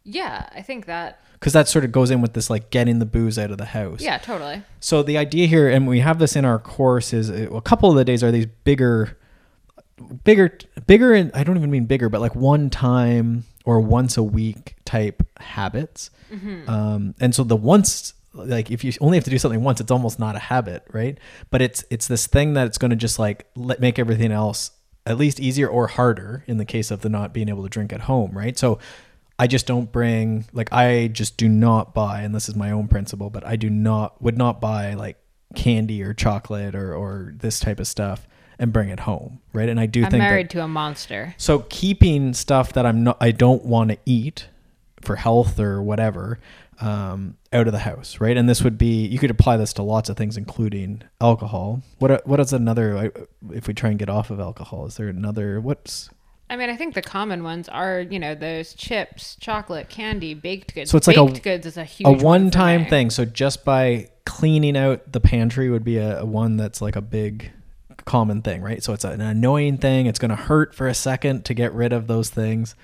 [0.05, 3.05] Yeah, I think that Because that sort of goes in with this like getting the
[3.07, 4.01] booze out of the house.
[4.01, 4.63] yeah, totally.
[4.81, 7.91] So the idea here, and we have this in our course, is uh, a couple
[7.91, 9.18] of the days are these bigger,
[10.25, 10.57] bigger,
[10.87, 14.77] bigger, and I don't even mean bigger, but like one time or once a week
[14.85, 16.11] type habits.
[16.69, 19.91] Um, and so the once, like if you only have to do something once, it's
[19.91, 21.19] almost not a habit, right?
[21.51, 24.71] But it's it's this thing that it's going to just like let make everything else
[25.07, 27.93] at least easier or harder in the case of the not being able to drink
[27.93, 28.59] at home, right?
[28.59, 28.79] So
[29.39, 32.89] I just don't bring like I just do not buy, and this is my own
[32.89, 35.17] principle, but I do not would not buy like
[35.55, 38.27] candy or chocolate or or this type of stuff
[38.59, 39.69] and bring it home, right?
[39.69, 41.35] And I do I'm think married that, to a monster.
[41.37, 44.49] so keeping stuff that I'm not I don't want to eat
[45.01, 46.39] for health or whatever
[46.81, 48.37] um, out of the house, right?
[48.37, 51.83] And this would be you could apply this to lots of things, including alcohol.
[51.99, 53.13] What what is another?
[53.53, 55.61] If we try and get off of alcohol, is there another?
[55.61, 56.11] What's
[56.51, 60.75] I mean, I think the common ones are, you know, those chips, chocolate, candy, baked
[60.75, 60.91] goods.
[60.91, 63.11] So it's like a- baked goods is a huge a one one-time thing.
[63.11, 67.03] So just by cleaning out the pantry would be a, a one that's like a
[67.03, 67.51] big
[68.09, 68.83] common thing, right?
[68.83, 70.07] So it's an annoying thing.
[70.07, 72.75] It's going to hurt for a second to get rid of those things,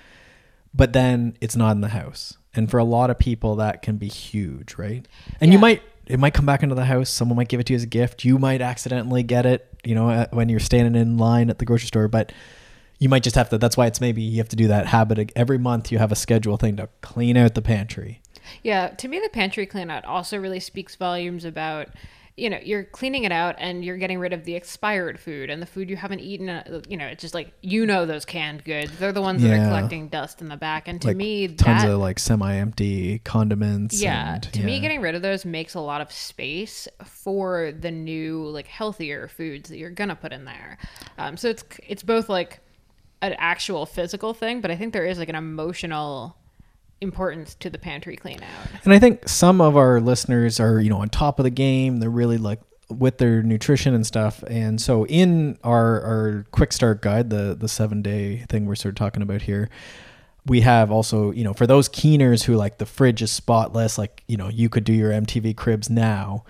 [0.74, 2.36] but then it's not in the house.
[2.54, 5.08] And for a lot of people, that can be huge, right?
[5.40, 7.08] And you might it might come back into the house.
[7.08, 8.24] Someone might give it to you as a gift.
[8.24, 11.86] You might accidentally get it, you know, when you're standing in line at the grocery
[11.86, 12.30] store, but
[12.98, 15.32] you might just have to that's why it's maybe you have to do that habit
[15.34, 18.20] every month you have a schedule thing to clean out the pantry
[18.62, 21.88] Yeah, to me, the pantry clean out also really speaks volumes about,
[22.36, 25.62] you know, you're cleaning it out and you're getting rid of the expired food and
[25.62, 26.48] the food you haven't eaten.
[26.48, 28.98] uh, You know, it's just like, you know, those canned goods.
[28.98, 30.88] They're the ones that are collecting dust in the back.
[30.88, 35.00] And to like me, tons that, of like semi-empty condiments yeah, and- to me, getting
[35.00, 39.76] rid of those makes a lot of space for the new, like, healthier foods that
[39.78, 40.78] you're gonna put in there.
[41.18, 42.58] Um, so it's it's both like
[43.22, 46.36] an actual physical thing, but I think there is like an emotional
[47.04, 48.80] importance to the pantry clean out.
[48.84, 52.00] And I think some of our listeners are, you know, on top of the game.
[52.00, 54.42] They're really like with their nutrition and stuff.
[54.48, 58.90] And so in our our quick start guide, the the seven day thing we're sort
[58.90, 59.70] of talking about here,
[60.46, 64.22] we have also, you know, for those keeners who like the fridge is spotless, like,
[64.26, 66.44] you know, you could do your MTV cribs now.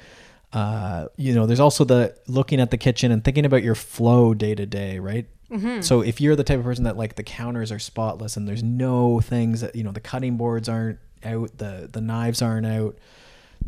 [0.53, 4.35] Uh, you know, there's also the looking at the kitchen and thinking about your flow
[4.35, 5.27] day to day, right?
[5.55, 5.83] Mm-hmm.
[5.83, 8.63] So if you're the type of person that like the counters are spotless and there's
[8.63, 12.99] no things that you know the cutting boards aren't out, the the knives aren't out,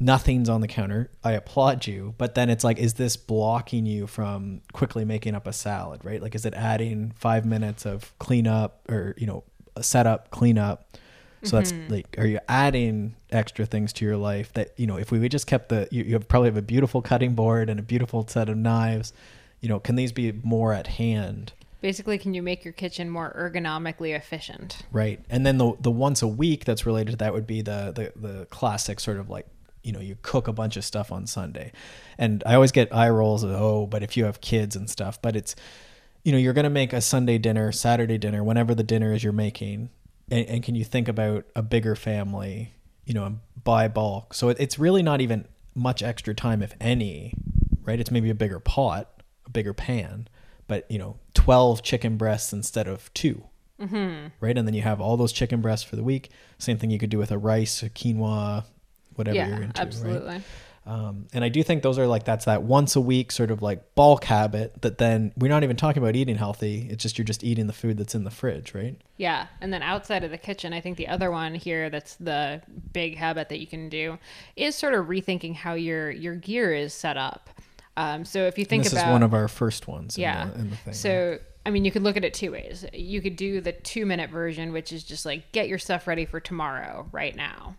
[0.01, 2.15] nothing's on the counter, I applaud you.
[2.19, 6.21] But then it's like, is this blocking you from quickly making up a salad, right?
[6.21, 9.45] Like, is it adding five minutes of cleanup or you know
[9.77, 10.89] a setup, cleanup?
[11.43, 11.93] So that's mm-hmm.
[11.93, 14.97] like, are you adding extra things to your life that you know?
[14.97, 17.79] If we just kept the, you, you have probably have a beautiful cutting board and
[17.79, 19.13] a beautiful set of knives.
[19.61, 21.53] You know, can these be more at hand?
[21.81, 24.79] Basically, can you make your kitchen more ergonomically efficient?
[24.91, 25.21] Right.
[25.29, 28.29] And then the the once a week that's related to that would be the the
[28.29, 29.47] the classic sort of like
[29.83, 31.73] you know you cook a bunch of stuff on Sunday,
[32.19, 35.21] and I always get eye rolls of oh but if you have kids and stuff,
[35.21, 35.55] but it's
[36.25, 39.33] you know you're gonna make a Sunday dinner, Saturday dinner, whenever the dinner is you're
[39.33, 39.91] making,
[40.31, 42.73] and, and can you think about a bigger family,
[43.05, 44.35] you know, and buy bulk?
[44.35, 47.35] So it, it's really not even much extra time if any,
[47.85, 48.01] right?
[48.01, 50.29] It's maybe a bigger pot, a bigger pan,
[50.67, 53.45] but you know, twelve chicken breasts instead of 2
[54.41, 54.57] right?
[54.57, 56.31] And then you have all those chicken breasts for the week.
[56.59, 58.65] Same thing you could do with a rice, a quinoa,
[59.15, 60.29] whatever yeah, you're into, absolutely.
[60.29, 60.43] right?
[60.87, 63.61] Um, and I do think those are like that's that once a week sort of
[63.61, 66.87] like bulk habit that then we're not even talking about eating healthy.
[66.89, 68.97] It's just you're just eating the food that's in the fridge, right?
[69.17, 69.49] Yeah.
[69.61, 73.17] And then outside of the kitchen, I think the other one here that's the big
[73.17, 74.19] habit that you can do
[74.55, 77.51] is sort of rethinking how your your gear is set up.
[77.97, 80.19] Um, so if you think this about is one of our first ones.
[80.19, 80.45] yeah.
[80.45, 80.95] In the, in the thing.
[80.95, 82.85] so I mean, you could look at it two ways.
[82.93, 86.25] You could do the two minute version, which is just like get your stuff ready
[86.25, 87.77] for tomorrow, right now.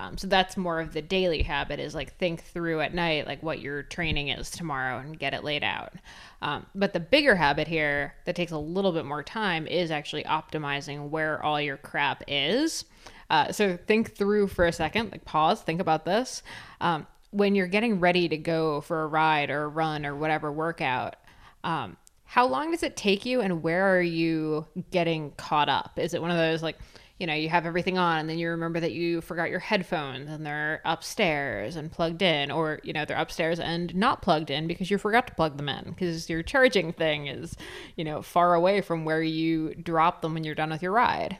[0.00, 3.42] Um, so that's more of the daily habit is like think through at night like
[3.42, 5.92] what your training is tomorrow and get it laid out.
[6.40, 10.24] Um, but the bigger habit here that takes a little bit more time is actually
[10.24, 12.86] optimizing where all your crap is.
[13.28, 16.42] Uh, so think through for a second, like pause, think about this.
[16.80, 20.50] Um, when you're getting ready to go for a ride or a run or whatever
[20.50, 21.16] workout,
[21.64, 25.98] um, how long does it take you and where are you getting caught up?
[25.98, 26.78] Is it one of those like,
[27.18, 30.30] you know, you have everything on and then you remember that you forgot your headphones
[30.30, 34.66] and they're upstairs and plugged in, or, you know, they're upstairs and not plugged in
[34.66, 37.56] because you forgot to plug them in because your charging thing is,
[37.96, 41.36] you know, far away from where you drop them when you're done with your ride.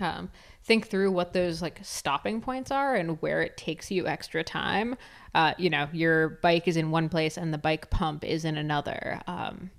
[0.00, 0.30] Um,
[0.64, 4.96] think through what those like stopping points are and where it takes you extra time.
[5.34, 8.56] Uh, you know, your bike is in one place and the bike pump is in
[8.56, 9.20] another.
[9.26, 9.70] Um,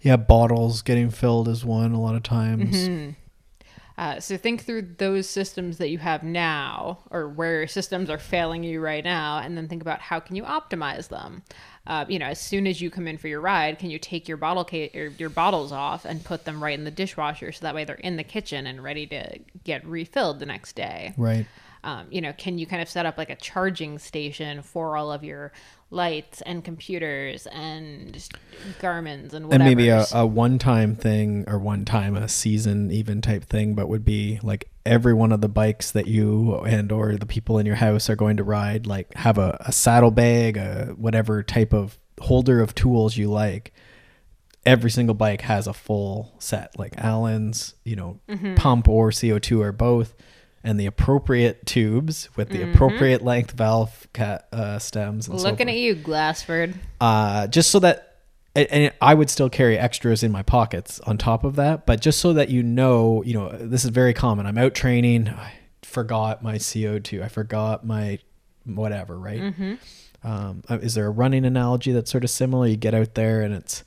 [0.00, 2.76] yeah, bottles getting filled is one a lot of times.
[2.76, 3.10] Mm-hmm.
[4.00, 8.16] Uh, so think through those systems that you have now, or where your systems are
[8.16, 11.42] failing you right now, and then think about how can you optimize them.
[11.86, 14.26] Uh, you know, as soon as you come in for your ride, can you take
[14.26, 17.60] your bottle ca- or your bottles off and put them right in the dishwasher so
[17.60, 21.12] that way they're in the kitchen and ready to get refilled the next day.
[21.18, 21.44] Right.
[21.82, 25.10] Um, you know, can you kind of set up like a charging station for all
[25.10, 25.52] of your
[25.90, 28.28] lights and computers and
[28.80, 29.64] garments and whatever?
[29.64, 33.88] and maybe a, a one-time thing or one time a season even type thing but
[33.88, 37.66] would be like every one of the bikes that you and or the people in
[37.66, 41.98] your house are going to ride like have a, a saddlebag a whatever type of
[42.20, 43.72] holder of tools you like
[44.64, 48.54] every single bike has a full set like allen's you know Mm-hmm.
[48.54, 50.14] pump or co2 or both
[50.62, 52.72] and the appropriate tubes with the Mm-hmm.
[52.74, 56.74] appropriate length valve ca- uh, stems and Looking forth at you, Glassford.
[57.00, 58.06] uh, just so that
[58.56, 62.00] and- and I would still carry extras in my pockets on top of that, but
[62.00, 64.44] just so that you know, you know, this is very common.
[64.44, 68.18] I'm out training, I forgot my CO2, I forgot my
[68.64, 69.40] whatever, right?
[69.40, 69.74] Mm-hmm.
[70.24, 72.66] Um, uh, is there a running analogy that's sort of similar?
[72.66, 73.84] You get out there and it's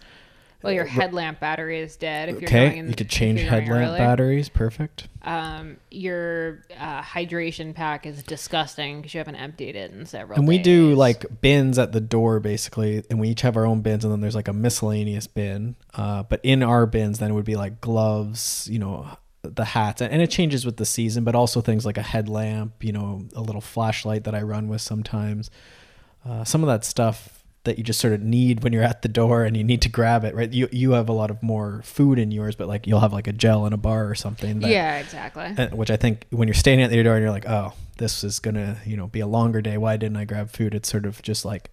[0.63, 2.29] Well, your headlamp battery is dead.
[2.29, 2.69] If you're okay.
[2.69, 5.09] going in, you could change headlamp batteries, perfect.
[5.21, 10.39] Um, your uh, hydration pack is disgusting because you haven't emptied it in several.
[10.39, 13.81] And we do like bins at the door basically, and we each have our own
[13.81, 15.75] bins, and then there's like a miscellaneous bin.
[15.93, 20.01] Uh, but in our bins, then it would be like gloves, you know, the hats,
[20.01, 23.41] and it changes with the season, but also things like a headlamp, you know, a
[23.41, 25.51] little flashlight that I run with sometimes.
[26.25, 27.32] Uh, some of that stuff
[27.65, 29.89] that you just sort of need when you're at the door and you need to
[29.89, 30.51] grab it, right?
[30.51, 33.27] You you have a lot of more food in yours, but like you'll have like
[33.27, 34.59] a gel in a bar or something.
[34.59, 35.53] That, yeah, exactly.
[35.75, 38.39] which I think when you're standing at the door and you're like, oh, this is
[38.39, 39.77] gonna, you know, be a longer day.
[39.77, 40.75] Why didn't I grab food?
[40.75, 41.69] It's sort of just like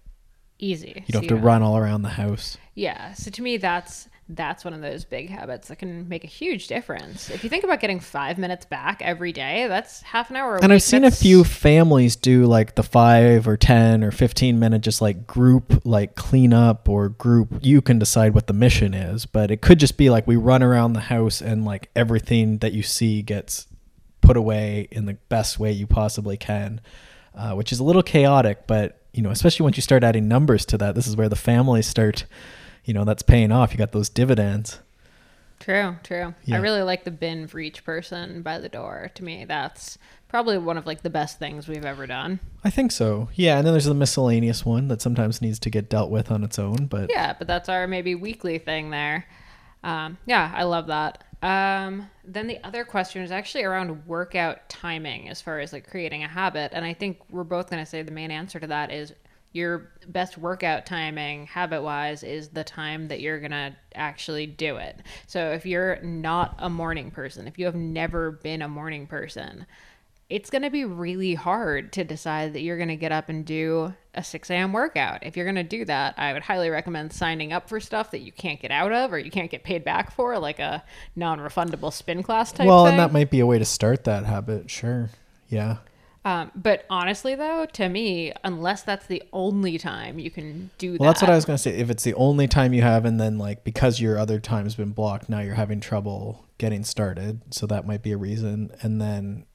[0.58, 0.88] Easy.
[1.06, 2.56] you don't So have to run all around the house.
[2.74, 3.14] Yeah.
[3.14, 6.68] So to me, that's that's one of those big habits that can make a huge
[6.68, 7.30] difference.
[7.30, 10.56] If you think about getting five minutes back every day, that's half an hour.
[10.56, 10.76] A And week.
[10.76, 15.00] I've seen a few families do like the five or ten or fifteen minute just
[15.00, 17.58] like group like cleanup or group.
[17.62, 20.62] You can decide what the mission is, but it could just be like we run
[20.62, 23.66] around the house and like everything that you see gets
[24.20, 26.80] put away in the best way you possibly can,
[27.34, 28.66] uh, which is a little chaotic.
[28.66, 31.36] But you know, especially once you start adding numbers to that, this is where the
[31.36, 32.26] families start.
[32.90, 33.70] You know, that's paying off.
[33.70, 34.80] You got those dividends.
[35.60, 36.34] True, true.
[36.44, 36.56] Yeah.
[36.56, 39.12] I really like the bin for each person by the door.
[39.14, 42.40] To me, that's probably one of like the best things we've ever done.
[42.64, 43.28] I think so.
[43.36, 46.42] Yeah, and then there's the miscellaneous one that sometimes needs to get dealt with on
[46.42, 46.86] its own.
[46.86, 49.24] But Yeah, but that's our maybe weekly thing there.
[49.84, 51.22] Um, yeah, I love that.
[51.42, 56.24] Um, then the other question is actually around workout timing as far as like creating
[56.24, 56.72] a habit.
[56.74, 59.14] And I think we're both going to say the main answer to that is
[59.52, 64.76] your best workout timing habit wise is the time that you're going to actually do
[64.76, 65.00] it.
[65.26, 69.66] So if you're not a morning person, if you have never been a morning person,
[70.28, 73.44] it's going to be really hard to decide that you're going to get up and
[73.44, 74.72] do a 6 a.m.
[74.72, 75.26] workout.
[75.26, 78.20] If you're going to do that, I would highly recommend signing up for stuff that
[78.20, 80.84] you can't get out of or you can't get paid back for, like a
[81.16, 82.92] non refundable spin class type well, thing.
[82.92, 84.70] and that might be a way to start that habit.
[84.70, 85.10] Sure.
[85.48, 85.78] Yeah.
[86.24, 91.00] Um, but honestly, though, to me, unless that's the only time you can do that.
[91.00, 91.76] Well, that's what I was gonna say.
[91.78, 94.90] If it's the only time you have, and then like because your other time's been
[94.92, 97.40] blocked, now you're having trouble getting started.
[97.54, 98.70] So that might be a reason.
[98.82, 99.46] And then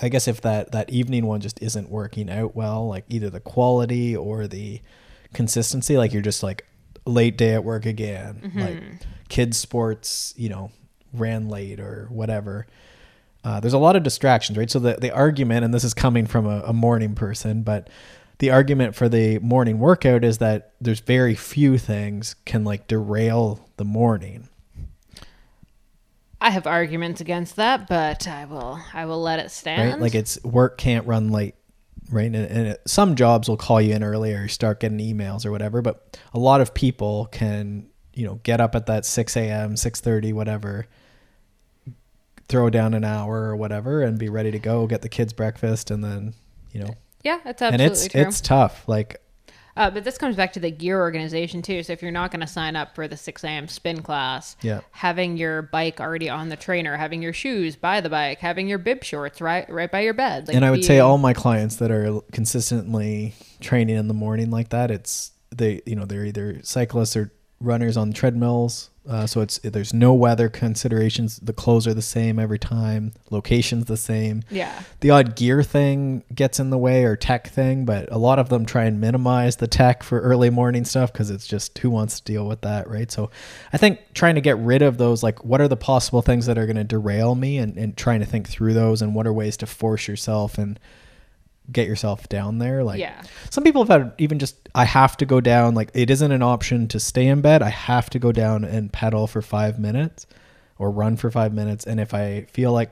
[0.00, 3.40] I guess if that that evening one just isn't working out well, like either the
[3.40, 4.80] quality or the
[5.34, 6.64] consistency, like you're just like
[7.06, 8.60] late day at work again, Mm-hmm.
[8.60, 8.82] like
[9.28, 10.70] kids sports, you know,
[11.12, 12.66] ran late or whatever.
[13.42, 14.70] Uh, there's a lot of distractions, right?
[14.70, 17.88] So the the argument, and this is coming from a, a morning person, but
[18.38, 23.68] the argument for the morning workout is that there's very few things can like derail
[23.76, 24.48] the morning.
[26.40, 29.92] I have arguments against that, but I will I will let it stand.
[29.92, 30.00] right?
[30.00, 31.54] Like it's work can't run late,
[32.10, 32.24] right?
[32.24, 35.82] And, and it, some jobs will call you in earlier, start getting emails or whatever.
[35.82, 40.00] But a lot of people can, you know, get up at that six a.m., six
[40.00, 40.86] thirty, whatever,
[42.50, 45.90] throw down an hour or whatever, and be ready to go, get the kids breakfast,
[45.90, 46.34] and then,
[46.72, 48.20] you know, yeah, that's and absolutely it's true.
[48.22, 48.86] it's tough.
[48.88, 49.22] Like
[49.76, 51.82] Uh, but this comes back to the gear organization too.
[51.82, 53.68] So if you're not going to sign up for the 6 a.m.
[53.68, 54.80] spin class, Yeah.
[54.90, 58.78] having your bike already on the trainer, having your shoes by the bike, having your
[58.78, 60.48] bib shorts right right by your bed.
[60.48, 64.50] Like and I would say all my clients that are consistently training in the morning
[64.50, 68.90] like that, it's they you know they're either cyclists or runners on treadmills.
[69.08, 71.38] Uh, so it's there's no weather considerations.
[71.38, 73.12] The clothes are the same every time.
[73.30, 74.42] Location's the same.
[74.50, 78.38] yeah, The odd gear thing gets in the way or tech thing, but a lot
[78.38, 81.90] of them try and minimize the tech for early morning stuff because it's just who
[81.90, 83.10] wants to deal with that, right?
[83.10, 83.30] So
[83.72, 86.58] I think trying to get rid of those, like what are the possible things that
[86.58, 89.32] are going to derail me and, and trying to think through those and what are
[89.32, 90.78] ways to force yourself and
[91.72, 92.82] get yourself down there.
[92.84, 93.22] Like Yeah.
[93.50, 96.42] some people have had even just, I have to go down, like it isn't an
[96.42, 97.62] option to stay in bed.
[97.62, 100.26] I have to go down and pedal for five minutes
[100.78, 101.86] or run for five minutes.
[101.86, 102.90] And if I feel like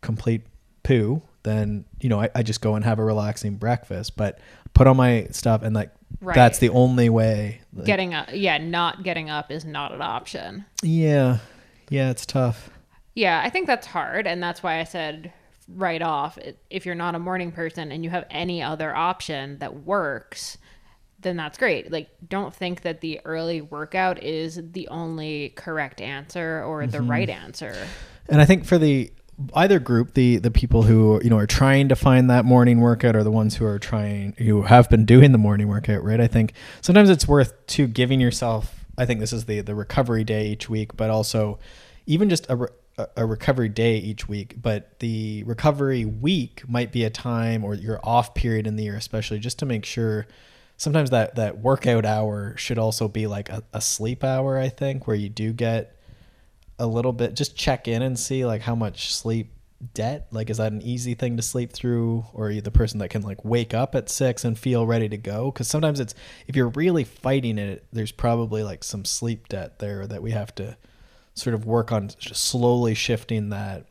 [0.00, 0.42] complete
[0.82, 4.38] poo, then, you know, I, I just go and have a relaxing breakfast, but
[4.74, 5.90] put on my stuff and like,
[6.22, 6.34] Right.
[6.34, 7.60] that's the only way.
[7.74, 8.28] Like, getting up.
[8.32, 10.64] Yeah, not getting up is not an option.
[10.82, 11.38] yeah.
[11.90, 12.10] Yeah.
[12.10, 12.70] It's tough.
[13.14, 15.32] Yeah, I think that's hard, and that's why I said
[15.68, 16.38] right off
[16.70, 20.56] if you're not a morning person and you have any other option that works,
[21.20, 21.90] then that's great.
[21.92, 27.10] Like, don't think that the early workout is the only correct answer or the Mm-hmm.
[27.10, 27.76] right answer.
[28.28, 29.12] And I think for the
[29.54, 33.14] either group, the the people who you know are trying to find that morning workout
[33.16, 36.20] or the ones who are trying who have been doing the morning workout, right?
[36.20, 38.84] I think sometimes it's worth to giving yourself.
[38.96, 41.58] I think this is the the recovery day each week, but also
[42.06, 42.68] even just a
[43.16, 48.00] a- recovery day each week, but the recovery week might be a time or your
[48.02, 50.26] off period in the year, especially just to make sure.
[50.80, 54.56] Sometimes that that workout hour should also be like a, a sleep hour.
[54.58, 55.98] I think where you do get
[56.78, 59.52] a little bit just check in and see like how much sleep
[59.94, 62.98] debt like is that an easy thing to sleep through or are you the person
[62.98, 66.14] that can like wake up at six and feel ready to go because sometimes it's
[66.48, 70.52] if you're really fighting it there's probably like some sleep debt there that we have
[70.52, 70.76] to
[71.38, 73.86] sort of work on just slowly shifting that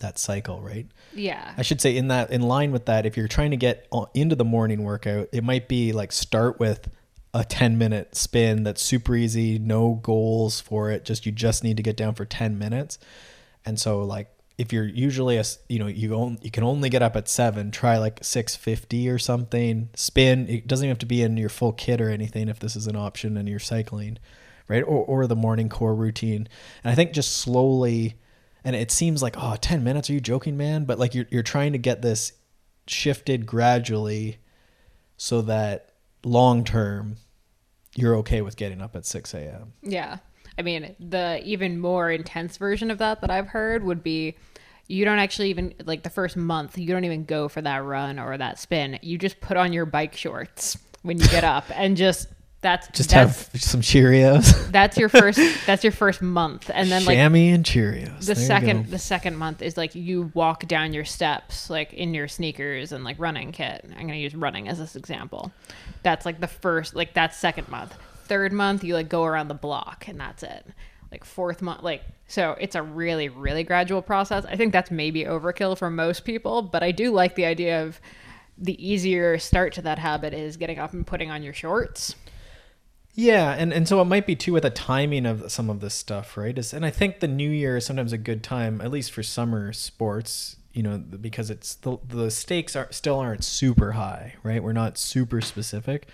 [0.00, 1.54] that cycle right Yeah.
[1.56, 4.36] I should say in that in line with that, if you're trying to get into
[4.36, 6.88] the morning workout, it might be like start with
[7.32, 11.04] a 10 minute spin that's super easy, no goals for it.
[11.04, 12.98] Just you just need to get down for 10 minutes.
[13.64, 14.28] And so like
[14.58, 17.70] if you're usually a you know you on, you can only get up at 7,
[17.70, 19.88] try like 650 or something.
[19.94, 22.76] Spin, it doesn't even have to be in your full kit or anything if this
[22.76, 24.18] is an option and you're cycling,
[24.68, 24.82] right?
[24.82, 26.48] Or or the morning core routine.
[26.84, 28.16] And I think just slowly
[28.64, 31.44] and it seems like oh 10 minutes are you joking man but like you're, you're
[31.44, 32.32] trying to get this
[32.88, 34.38] shifted gradually
[35.16, 35.92] so that
[36.24, 37.16] long term
[37.94, 40.18] you're okay with getting up at 6 a.m Yeah.
[40.58, 44.36] I mean, the even more intense version of that that I've heard would be
[44.88, 48.18] you don't actually even like the first month, you don't even go for that run
[48.18, 48.98] or that spin.
[49.02, 52.28] You just put on your bike shorts when you get up and just
[52.62, 54.70] that's just that's, have some cheerios.
[54.72, 56.70] that's your first that's your first month.
[56.72, 58.20] And then like chamois and cheerios.
[58.20, 62.14] the There second the second month is like you walk down your steps like in
[62.14, 63.84] your sneakers and like running kit.
[63.84, 65.52] I'm going to use running as this example.
[66.02, 67.94] That's like the first like that's second month.
[68.24, 70.66] Third month you like go around the block and that's it.
[71.12, 74.44] Like fourth month like so it's a really really gradual process.
[74.46, 78.00] I think that's maybe overkill for most people but i do like the idea of
[78.58, 82.14] the easier start to that habit is getting up and putting on your shorts
[83.18, 85.94] Yeah, and, and so it might be too with the timing of some of this
[85.94, 86.56] stuff, right?
[86.56, 89.22] Is and I think the new year is sometimes a good time, at least for
[89.22, 94.62] summer sports, you know, because it's the the stakes are still aren't super high, right?
[94.62, 96.08] We're not super specific,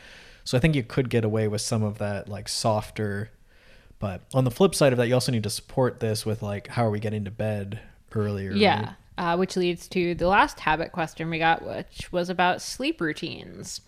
[0.44, 3.32] so I think you could get away with some of that like softer.
[3.98, 6.68] But on the flip side of that, you also need to support this with like
[6.68, 7.80] how are we getting to bed
[8.14, 8.52] earlier?
[8.52, 8.80] Yeah.
[8.80, 8.94] right?
[9.18, 13.80] Uh, which leads to the last habit question we got, which was about sleep routines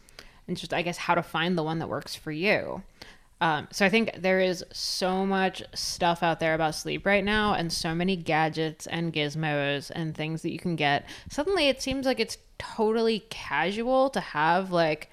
[0.47, 2.83] and just, I guess, how to find the one that works for you.
[3.41, 7.55] Um, so I think there is so much stuff out there about sleep right now,
[7.55, 11.07] and so many gadgets and gizmos and things that you can get.
[11.29, 15.11] Suddenly, it seems like it's totally casual to have like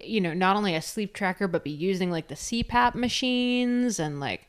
[0.00, 4.20] you know not only a sleep tracker but be using like the CPAP machines and
[4.20, 4.48] like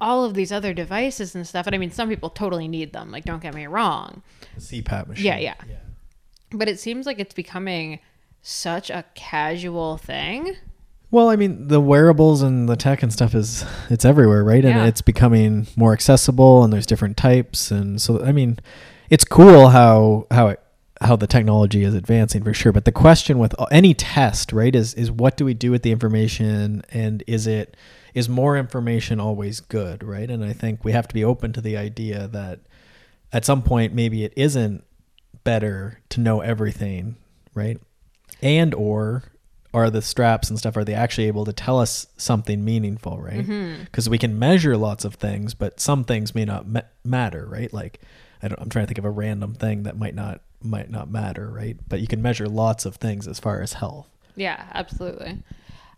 [0.00, 1.66] all of these other devices and stuff.
[1.66, 3.10] And I mean, some people totally need them.
[3.10, 4.22] Like, don't get me wrong.
[4.54, 5.24] The CPAP machine.
[5.24, 5.54] Yeah, yeah.
[6.50, 7.98] But it seems like it's becoming
[8.48, 10.56] such a casual thing.
[11.10, 14.64] Well, I mean, the wearables and the tech and stuff is it's everywhere, right?
[14.64, 14.86] And Yeah.
[14.86, 18.58] it's becoming more accessible, and there's different types, and so I mean,
[19.10, 20.60] it's cool how how it
[21.00, 22.72] how the technology is advancing for sure.
[22.72, 25.92] But the question with any test, right, is is what do we do with the
[25.92, 27.76] information, and is it
[28.14, 30.28] is more information always good, right?
[30.30, 32.60] And I think we have to be open to the idea that
[33.32, 34.82] at some point maybe it isn't
[35.44, 37.16] better to know everything,
[37.54, 37.78] right?
[38.42, 39.24] And or
[39.74, 43.46] are the straps and stuff are they actually able to tell us something meaningful, right?
[43.84, 47.72] Because we can measure lots of things, but some things may not ma- matter, right?
[47.72, 48.00] Like
[48.42, 51.10] I don't, I'm trying to think of a random thing that might not might not
[51.10, 51.76] matter, right?
[51.88, 54.08] But you can measure lots of things as far as health.
[54.36, 55.42] Yeah, absolutely.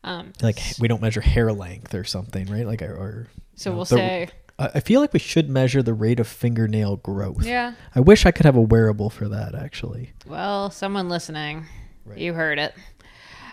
[0.03, 2.66] Um, Like we don't measure hair length or something, right?
[2.66, 4.28] Like or, or so you know, we'll the- say,
[4.59, 7.45] I feel like we should measure the rate of fingernail growth.
[7.45, 7.72] yeah.
[7.95, 10.12] I wish I could have a wearable for that actually.
[10.26, 11.64] Well, someone listening,
[12.05, 12.18] Right.
[12.18, 12.74] you heard it.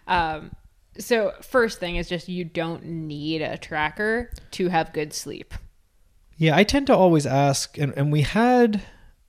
[0.07, 0.51] Um,
[0.97, 5.53] so first thing is just you don't need a tracker to have good sleep.
[6.37, 8.81] Yeah, I tend to always ask, and, and we had,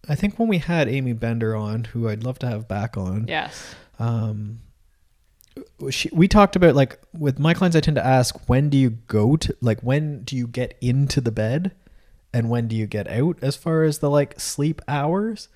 [0.09, 3.27] I think when we had Amy Bender on, who I'd love to have back on,
[3.29, 3.75] Yes.
[3.99, 4.61] um,
[5.91, 8.91] she, we talked about like with my clients, I tend to ask, when do you
[8.91, 11.73] go to, like, when do you get into the bed
[12.33, 15.49] and when do you get out as far as the like sleep hours?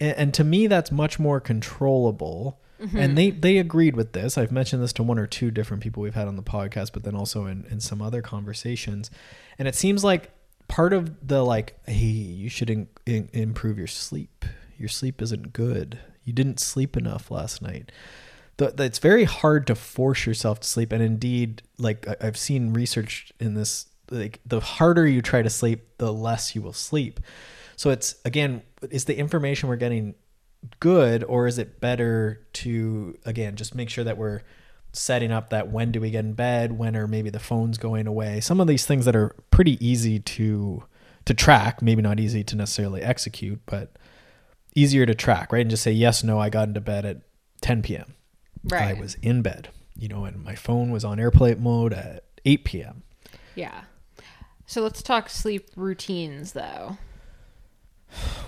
[0.00, 2.60] And, and to me, that's much more controllable.
[2.80, 2.98] Mm-hmm.
[2.98, 4.38] And they, they agreed with this.
[4.38, 7.02] I've mentioned this to one or two different people we've had on the podcast, but
[7.02, 9.10] then also in, in some other conversations.
[9.58, 10.30] And it seems like
[10.68, 14.44] part of the like, hey, you should in, in, improve your sleep.
[14.78, 15.98] Your sleep isn't good.
[16.24, 17.90] You didn't sleep enough last night
[18.58, 23.32] it's very hard to force yourself to sleep and indeed like I- i've seen research
[23.38, 27.20] in this like the harder you try to sleep the less you will sleep
[27.76, 30.14] so it's again is the information we're getting
[30.80, 34.42] good or is it better to again just make sure that we're
[34.92, 38.06] setting up that when do we get in bed when are maybe the phone's going
[38.06, 40.82] away some of these things that are pretty easy to
[41.24, 43.92] to track maybe not easy to necessarily execute but
[44.74, 47.18] easier to track right and just say yes no i got into bed at
[47.60, 48.14] 10 p.m
[48.64, 48.96] Right.
[48.96, 52.64] I was in bed, you know, and my phone was on airplane mode at 8
[52.64, 53.02] p.m.
[53.54, 53.82] Yeah.
[54.66, 56.98] So let's talk sleep routines though.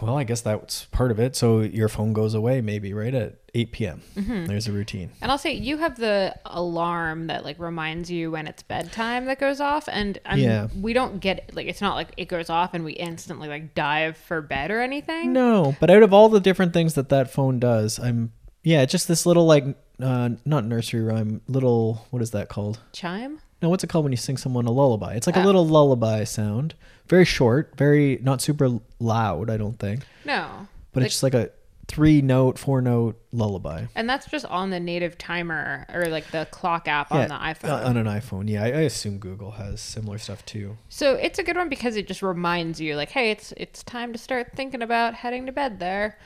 [0.00, 1.36] Well, I guess that's part of it.
[1.36, 4.02] So your phone goes away maybe right at 8 p.m.
[4.16, 4.46] Mm-hmm.
[4.46, 5.10] There's a routine.
[5.20, 9.38] And I'll say you have the alarm that like reminds you when it's bedtime that
[9.38, 10.68] goes off, and I mean, Yeah.
[10.80, 14.16] we don't get like it's not like it goes off and we instantly like dive
[14.16, 15.32] for bed or anything.
[15.32, 18.32] No, but out of all the different things that that phone does, I'm
[18.62, 19.64] yeah, just this little like
[20.00, 22.80] uh, not nursery rhyme, little what is that called?
[22.92, 23.40] Chime.
[23.62, 25.14] No, what's it called when you sing someone a lullaby?
[25.14, 25.44] It's like a Oh.
[25.44, 26.74] little lullaby sound,
[27.10, 29.50] very short, very not super loud.
[29.50, 30.66] I don't think, No.
[30.92, 31.50] but Like- it's just like a
[31.88, 33.86] three note, four note lullaby.
[33.96, 37.68] And that's just on the native timer or like the clock app on the iPhone.
[37.68, 38.48] uh, on an iPhone.
[38.48, 40.76] Yeah, I, I assume Google has similar stuff too.
[40.88, 44.12] so it's a good one because it just reminds you like, hey, it's it's time
[44.12, 46.16] to start thinking about heading to bed there.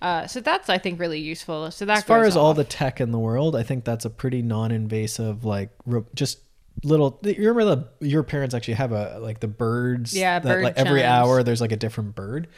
[0.00, 1.70] Uh, so that's I think really useful.
[1.70, 4.10] So that As far as all the tech in the world, I think that's a
[4.10, 6.38] pretty non-invasive, like re- just
[6.84, 7.18] little.
[7.22, 10.16] You remember the your parents actually have a like the birds.
[10.16, 12.48] Yeah, that, bird like every hour there's like a different bird.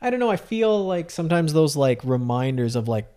[0.00, 0.30] I don't know.
[0.30, 3.08] I feel like sometimes those like reminders of like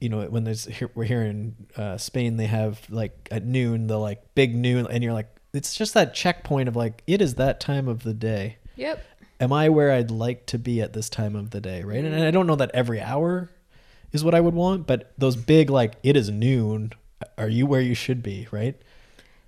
[0.00, 3.86] you know when there's here, we're here in uh, Spain they have like at noon
[3.86, 7.34] the like big noon and you're like it's just that checkpoint of like it is
[7.34, 8.58] that time of the day.
[8.76, 9.04] Yep.
[9.40, 12.04] am I where I'd like to be at this time of the day, right?
[12.04, 13.50] And I don't know that every hour
[14.12, 16.92] is what I would want, but those big like it is noon,
[17.36, 18.80] are you where you should be, right?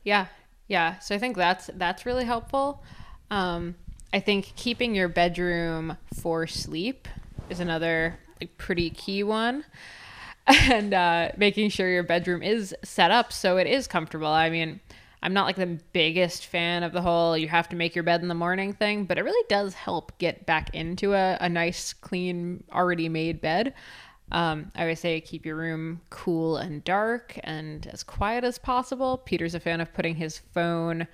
[0.05, 0.27] Yeah,
[0.69, 0.99] yeah.
[0.99, 2.83] So I think that's that's really helpful.
[3.31, 3.75] Um,
[4.13, 7.07] I think keeping your bedroom for sleep
[7.49, 9.65] is another like pretty key one,
[10.47, 14.27] and uh, making sure your bedroom is set up so it is comfortable.
[14.27, 14.81] I mean,
[15.23, 18.23] I'm not like the biggest fan of the whole you have to make your bed
[18.23, 21.93] in the morning thing, but it really does help get back into a, a nice,
[21.93, 23.75] clean, already made bed.
[24.33, 29.19] Um, I always say keep your room cool and dark and as quiet as possible.
[29.19, 31.07] Peter's a fan of putting his phone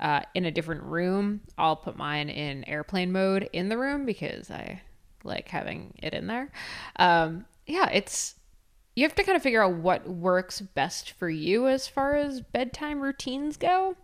[0.00, 1.40] uh, in a different room.
[1.56, 4.82] I'll put mine in airplane mode in the room because I
[5.24, 6.50] like having it in there.
[6.96, 8.34] Um, yeah, it's
[8.94, 12.40] you have to kind of figure out what works best for you as far as
[12.40, 13.96] bedtime routines go.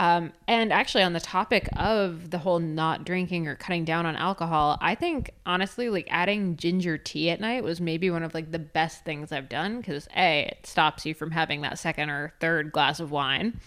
[0.00, 4.16] Um, and actually, on the topic of the whole not drinking or cutting down on
[4.16, 8.50] alcohol, I think honestly, like adding ginger tea at night was maybe one of like
[8.50, 12.32] the best things I've done because a it stops you from having that second or
[12.40, 13.60] third glass of wine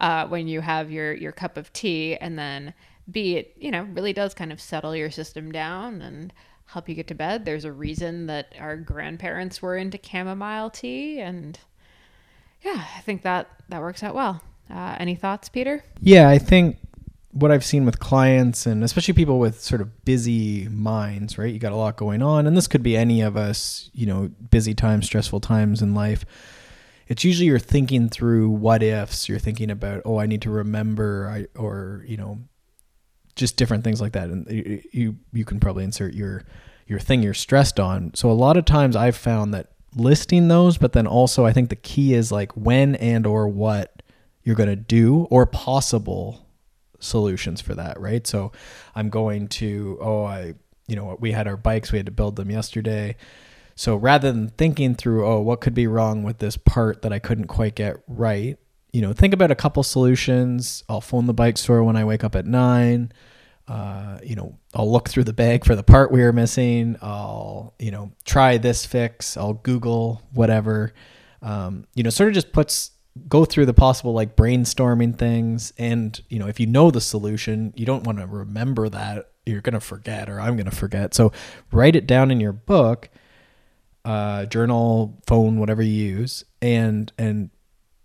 [0.00, 2.74] uh, when you have your your cup of tea, and then
[3.08, 6.32] b it you know really does kind of settle your system down and
[6.66, 7.44] help you get to bed.
[7.44, 11.56] There's a reason that our grandparents were into chamomile tea, and
[12.62, 14.42] yeah, I think that that works out well.
[14.70, 15.82] Uh, any thoughts, Peter?
[16.00, 16.78] Yeah, I think
[17.32, 21.52] what I've seen with clients and especially people with sort of busy minds, right?
[21.52, 24.30] You got a lot going on, and this could be any of us, you know,
[24.50, 26.24] busy times, stressful times in life.
[27.06, 31.28] It's usually you're thinking through what ifs, you're thinking about, oh, I need to remember,
[31.30, 32.38] I, or, you know,
[33.34, 34.28] just different things like that.
[34.28, 34.46] And
[34.92, 36.44] you, you can probably insert your,
[36.86, 38.12] your thing you're stressed on.
[38.14, 41.70] So a lot of times I've found that listing those, but then also I think
[41.70, 43.97] the key is like when and or what
[44.48, 46.46] you're going to do or possible
[47.00, 48.26] solutions for that, right?
[48.26, 48.50] So
[48.94, 50.54] I'm going to, oh, I,
[50.86, 53.16] you know, we had our bikes, we had to build them yesterday.
[53.74, 57.18] So rather than thinking through, oh, what could be wrong with this part that I
[57.18, 58.56] couldn't quite get right,
[58.90, 60.82] you know, think about a couple solutions.
[60.88, 63.12] I'll phone the bike store when I wake up at nine.
[63.68, 66.96] Uh, you know, I'll look through the bag for the part we are missing.
[67.02, 69.36] I'll, you know, try this fix.
[69.36, 70.94] I'll Google whatever.
[71.42, 72.92] Um, you know, sort of just puts
[73.28, 75.72] go through the possible like brainstorming things.
[75.78, 79.62] And you know if you know the solution you don't want to remember that you're
[79.62, 81.14] going to forget or i'm going to forget.
[81.14, 81.32] So
[81.72, 83.08] write it down in your book
[84.04, 87.50] uh, journal phone whatever you use and and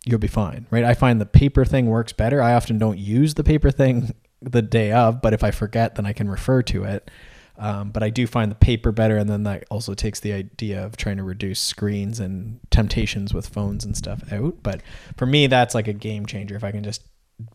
[0.05, 0.83] you'll be fine right?
[0.83, 2.41] I find the paper thing works better.
[2.41, 6.05] I often don't use the paper thing the day of but if i forget then
[6.05, 7.09] i can refer to it
[7.57, 10.83] um, but I do find the paper better, and then that also takes the idea
[10.83, 14.63] of trying to reduce screens and temptations with phones and stuff out.
[14.63, 14.81] But
[15.17, 16.55] for me, that's like a game changer.
[16.55, 17.03] If I can just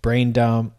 [0.03, 0.75] brain dump,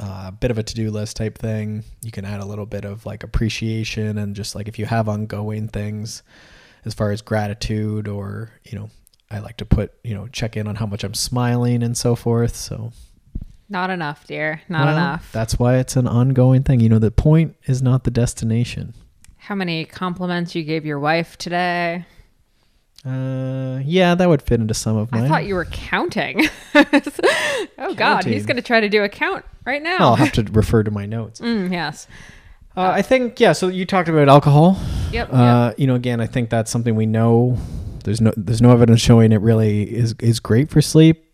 [0.00, 1.84] a uh, bit of a to-do list type thing.
[2.02, 5.08] You can add a little bit of like appreciation and just like if you have
[5.08, 6.22] ongoing things
[6.84, 8.90] as far as gratitude or, you know,
[9.30, 12.16] I like to put, you know, check in on how much I'm smiling and so
[12.16, 12.56] forth.
[12.56, 12.92] So
[13.74, 14.62] not enough, dear.
[14.70, 15.30] Not well, enough.
[15.32, 16.80] That's why it's an ongoing thing.
[16.80, 18.94] You know, the point is not the destination.
[19.36, 22.06] How many compliments you gave your wife today?
[23.04, 25.24] Uh, yeah, that would fit into some of mine.
[25.24, 26.48] I thought you were counting.
[26.74, 26.84] oh
[27.76, 27.96] counting.
[27.96, 29.98] God, he's going to try to do a count right now.
[29.98, 31.40] I'll have to refer to my notes.
[31.44, 32.06] Mm, yes.
[32.76, 33.52] Uh, I think yeah.
[33.52, 34.80] So you talked about alcohol.
[35.12, 35.78] Yep, uh, yep.
[35.78, 37.58] You know, again, I think that's something we know.
[38.02, 41.24] There's no there's no evidence showing it really is is great for sleep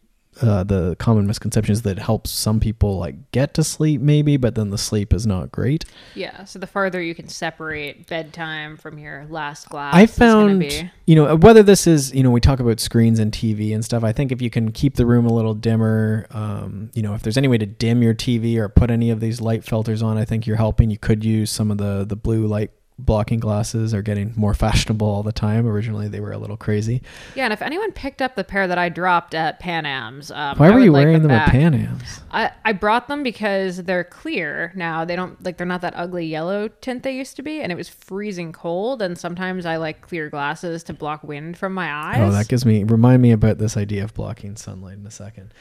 [0.41, 4.36] uh, the common misconception is that it helps some people like get to sleep maybe
[4.36, 5.84] but then the sleep is not great.
[6.14, 11.14] Yeah so the farther you can separate bedtime from your last glass i found you
[11.14, 14.12] know whether this is you know we talk about screens and tv and stuff i
[14.12, 17.36] think if you can keep the room a little dimmer um, you know if there's
[17.36, 20.24] any way to dim your tv or put any of these light filters on i
[20.24, 20.91] think you're helping.
[20.91, 22.70] You could use some of the the blue light
[23.05, 25.66] blocking glasses are getting more fashionable all the time.
[25.66, 27.03] Originally, they were a little crazy.
[27.34, 30.59] Yeah, and if anyone picked up the pair that I dropped at Pan Am's, um,
[30.59, 32.20] why were you like wearing them, them at Pan Am's?
[32.30, 35.05] I, I brought them because they're clear now.
[35.05, 37.76] They don't like they're not that ugly yellow tint they used to be, and it
[37.76, 39.03] was freezing cold.
[39.03, 42.18] And sometimes I like clear glasses to block wind from my eyes.
[42.20, 45.53] Oh, that gives me remind me about this idea of blocking sunlight in a second.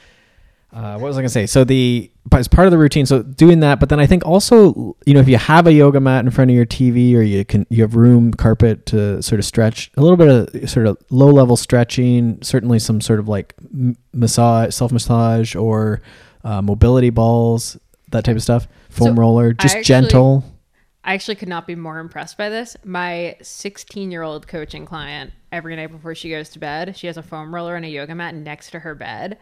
[0.72, 1.48] Uh, what was I gonna say?
[1.48, 4.96] So the as part of the routine, so doing that, but then I think also,
[5.06, 7.44] you know, if you have a yoga mat in front of your TV or you
[7.44, 10.98] can you have room carpet to sort of stretch a little bit of sort of
[11.10, 13.56] low level stretching, certainly some sort of like
[14.14, 16.02] massage, self massage or
[16.44, 17.76] uh, mobility balls,
[18.12, 20.44] that type of stuff, foam so roller, just actually, gentle.
[21.04, 22.78] I actually could not be more impressed by this.
[22.84, 27.18] My 16 year old coaching client, every night before she goes to bed, she has
[27.18, 29.40] a foam roller and a yoga mat next to her bed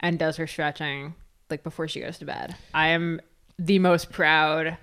[0.00, 1.14] and does her stretching
[1.48, 2.56] like before she goes to bed.
[2.74, 3.20] I am
[3.58, 4.76] the most proud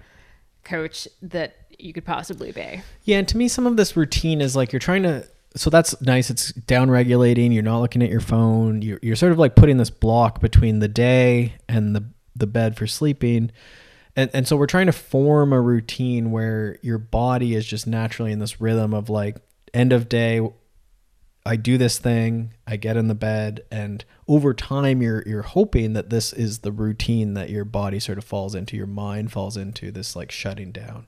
[0.64, 2.82] coach that you could possibly be.
[3.04, 6.00] Yeah, and to me some of this routine is like you're trying to so that's
[6.02, 6.30] nice.
[6.30, 7.52] It's down regulating.
[7.52, 8.84] You're not looking at your phone.
[8.84, 12.06] You're, you're sort of like putting this block between the day and the
[12.36, 13.52] the bed for sleeping.
[14.16, 18.32] And, and so we're trying to form a routine where your body is just naturally
[18.32, 19.38] in this rhythm of like
[19.74, 20.42] end of day
[21.48, 25.94] I do this thing, I get in the bed, and over time you're you're hoping
[25.94, 29.56] that this is the routine that your body sort of falls into, your mind falls
[29.58, 31.08] into this like shutting down.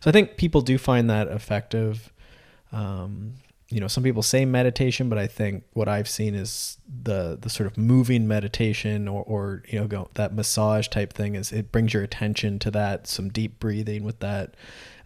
[0.00, 2.12] So I think people do find that effective.
[2.72, 3.34] Um,
[3.70, 7.50] you know, some people say meditation, but I think what I've seen is the the
[7.50, 11.70] sort of moving meditation or, or you know go, that massage type thing is it
[11.70, 14.54] brings your attention to that, some deep breathing with that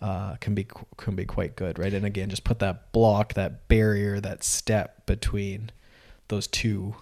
[0.00, 1.92] uh, can be can be quite good, right?
[1.92, 5.70] And again, just put that block, that barrier, that step between
[6.28, 6.94] those two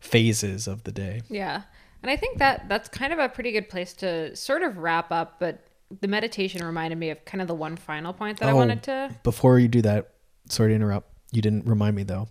[0.00, 1.22] phases of the day.
[1.28, 1.62] Yeah.
[2.02, 5.12] And I think that that's kind of a pretty good place to sort of wrap
[5.12, 5.64] up, but
[6.00, 8.82] the meditation reminded me of kind of the one final point that I Oh, wanted
[8.84, 10.10] to Before you do that,
[10.48, 11.08] sorry to interrupt.
[11.32, 12.28] You didn't remind me though.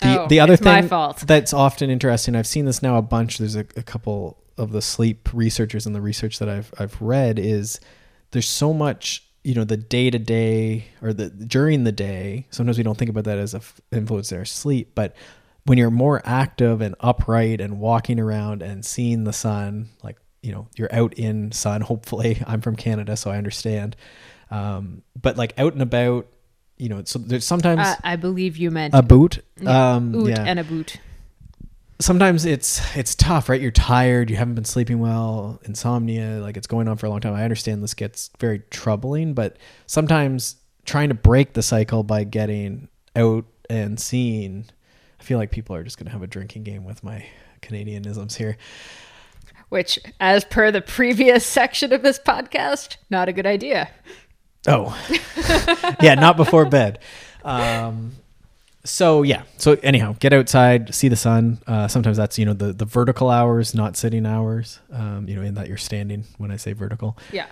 [0.00, 0.88] The, Oh, the other thing
[1.24, 3.38] that's often interesting, I've seen this now a bunch.
[3.38, 7.38] There's a, a couple of the sleep researchers and the research that I've I've read
[7.38, 7.78] is
[8.30, 12.46] there's so much you know the day to day or the during the day.
[12.50, 15.14] Sometimes we don't think about that as a f- influence in our sleep, but
[15.66, 20.52] when you're more active and upright and walking around and seeing the sun, like you
[20.52, 21.80] know you're out in sun.
[21.92, 23.94] Hopefully, I'm from Canada, so I understand.
[24.50, 26.28] Um, but like out and about,
[26.78, 29.44] you know, so there's sometimes uh, I believe you meant a boot.
[29.60, 30.98] Yeah, Um, oot yeah and a boot.
[32.00, 36.66] sometimes it's it's tough right you're tired you haven't been sleeping well insomnia like it's
[36.66, 39.56] going on for a long time i understand this gets very troubling but
[39.86, 42.86] sometimes trying to break the cycle by getting
[43.16, 44.66] out and seeing
[45.18, 47.26] i feel like people are just going to have a drinking game with my
[47.62, 48.56] canadianisms here.
[49.68, 53.90] Which, as per the previous section of this podcast, not a good idea.
[54.68, 54.96] oh.
[56.00, 56.98] Yeah not before bed.
[57.44, 58.12] Um
[58.84, 59.42] so yeah.
[59.56, 61.58] So anyhow get outside see the sun.
[61.66, 64.78] Uh, sometimes that's you know the the vertical hours not sitting hours.
[64.92, 67.18] Um, you know in that you're standing when i say vertical.
[67.32, 67.46] Yeah.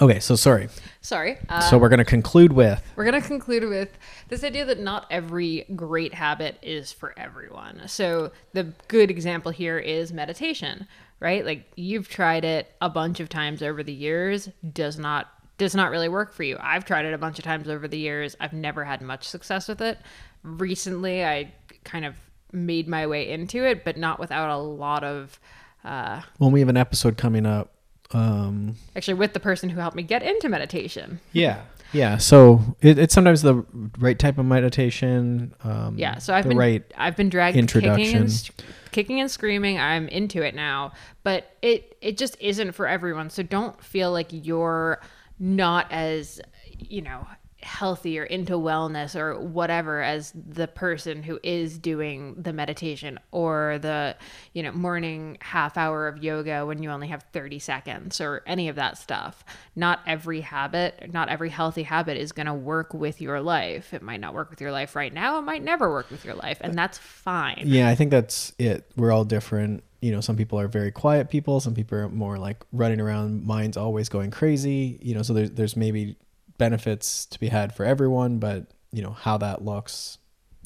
[0.00, 0.68] Okay, so sorry.
[1.00, 1.38] Sorry.
[1.48, 3.96] Uh, so we're going to conclude with We're going to conclude with
[4.28, 7.82] this idea that not every great habit is for everyone.
[7.86, 10.88] So, the good example here is meditation,
[11.20, 11.44] right?
[11.44, 15.90] Like you've tried it a bunch of times over the years, does not does not
[15.90, 16.56] really work for you.
[16.60, 18.34] I've tried it a bunch of times over the years.
[18.40, 19.98] I've never had much success with it.
[20.42, 21.52] Recently, I
[21.84, 22.16] kind of
[22.52, 25.38] made my way into it, but not without a lot of
[25.84, 27.73] uh, when we have an episode coming up.
[28.14, 31.20] Um, actually with the person who helped me get into meditation.
[31.32, 31.62] yeah,
[31.92, 32.16] yeah.
[32.16, 33.64] So it, it's sometimes the
[33.98, 35.54] right type of meditation.
[35.62, 36.82] Um, Yeah, so I've been right.
[36.96, 38.50] I've been dragged kicking and,
[38.92, 39.78] kicking and screaming.
[39.78, 40.92] I'm into it now,
[41.22, 43.30] but it it just isn't for everyone.
[43.30, 45.00] So don't feel like you're
[45.38, 46.40] not as
[46.78, 47.26] you know
[47.64, 53.78] healthy or into wellness or whatever as the person who is doing the meditation or
[53.80, 54.16] the
[54.52, 58.68] you know morning half hour of yoga when you only have 30 seconds or any
[58.68, 59.44] of that stuff
[59.74, 64.02] not every habit not every healthy habit is going to work with your life it
[64.02, 66.58] might not work with your life right now it might never work with your life
[66.60, 68.90] and that's fine Yeah, I think that's it.
[68.96, 69.84] We're all different.
[70.00, 71.60] You know, some people are very quiet people.
[71.60, 74.98] Some people are more like running around, minds always going crazy.
[75.02, 76.16] You know, so there's there's maybe
[76.58, 80.18] benefits to be had for everyone, but you know how that looks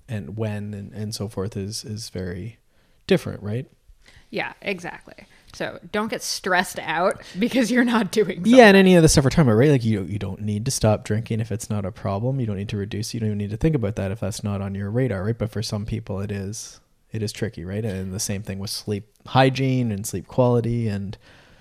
[0.08, 2.58] and when and, and so forth is is very
[3.06, 3.66] different, right?
[4.30, 5.14] yeah exactly
[5.54, 8.54] so don't get stressed out because you're not doing something.
[8.54, 9.70] Yeah, and any of the stuff we're talking about, right?
[9.70, 12.38] Like you you don't need to stop drinking if it's not a problem.
[12.38, 13.14] You don't need to reduce.
[13.14, 15.36] You don't even need to think about that if that's not on your radar, right?
[15.36, 16.80] But for some people, it is.
[17.10, 17.84] It is tricky, right?
[17.84, 21.16] And the same thing with sleep hygiene and sleep quality, and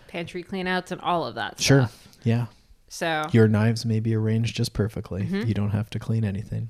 [0.07, 2.07] pantry cleanouts and all of that sure, stuff.
[2.23, 2.47] yeah,
[2.87, 5.23] so your knives may be arranged just perfectly.
[5.23, 5.47] Mm-hmm.
[5.47, 6.69] You don't have to clean anything.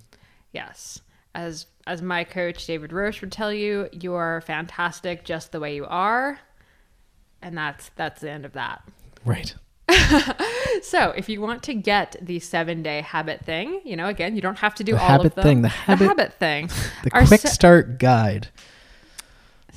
[0.51, 1.01] Yes.
[1.36, 5.76] As as my coach David Roche would tell you, you are fantastic just the way
[5.76, 6.39] you are.
[7.41, 8.82] And that's that's the end of that.
[9.26, 9.53] Right.
[10.84, 14.59] So, if you want to get the 7-day habit thing, you know, again, you don't
[14.59, 15.43] have to do The all habit of them.
[15.43, 16.70] thing, the habit- thing.
[17.03, 18.49] The quick se- start guide.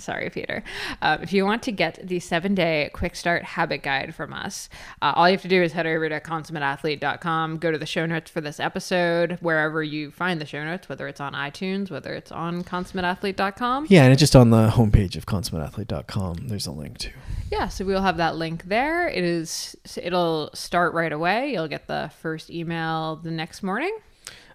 [0.00, 0.62] Sorry, Peter.
[1.00, 4.68] Uh, if you want to get the seven day quick start habit guide from us,
[5.02, 8.06] uh, all you have to do is head over to consummateathlete.com, go to the show
[8.06, 12.14] notes for this episode, wherever you find the show notes, whether it's on iTunes, whether
[12.14, 13.86] it's on consummateathlete.com.
[13.88, 16.48] Yeah, and it's just on the homepage of consummateathlete.com.
[16.48, 17.10] There's a link to.
[17.50, 19.08] Yeah, so we'll have that link there.
[19.08, 21.52] It is it'll start right away.
[21.52, 23.96] You'll get the first email the next morning.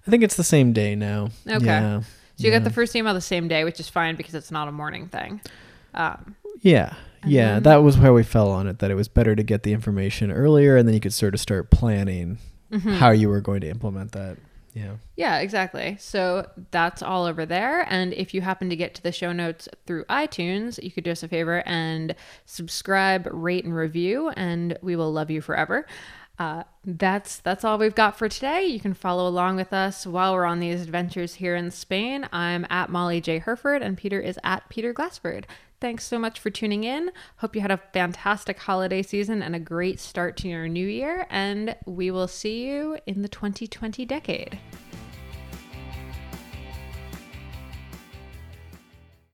[0.08, 1.30] I think it's the same day now.
[1.48, 1.66] Okay.
[1.66, 2.02] Yeah.
[2.38, 2.58] So you yeah.
[2.60, 5.08] get the first email the same day, which is fine because it's not a morning
[5.08, 5.42] thing.
[5.94, 6.94] Um, Yeah.
[7.26, 9.64] Yeah, then- that was where we fell on it that it was better to get
[9.64, 12.38] the information earlier and then you could sort of start planning
[12.72, 12.94] Mm-hmm.
[12.96, 14.38] how you were going to implement that.
[14.74, 14.96] Yeah.
[15.16, 15.96] Yeah, exactly.
[16.00, 17.86] So that's all over there.
[17.90, 21.12] And if you happen to get to the show notes through iTunes, you could do
[21.12, 22.14] us a favor and
[22.46, 25.86] subscribe, rate, and review, and we will love you forever.
[26.38, 28.66] Uh, that's that's all we've got for today.
[28.66, 32.28] You can follow along with us while we're on these adventures here in Spain.
[32.34, 33.40] I'm at Molly J.
[33.40, 35.46] Hurford, and Peter is at Peter Glassford.
[35.82, 37.12] Thanks so much for tuning in.
[37.38, 41.28] Hope you had a fantastic holiday season and a great start to your new year,
[41.30, 44.58] and we will see you in the 2020 decade.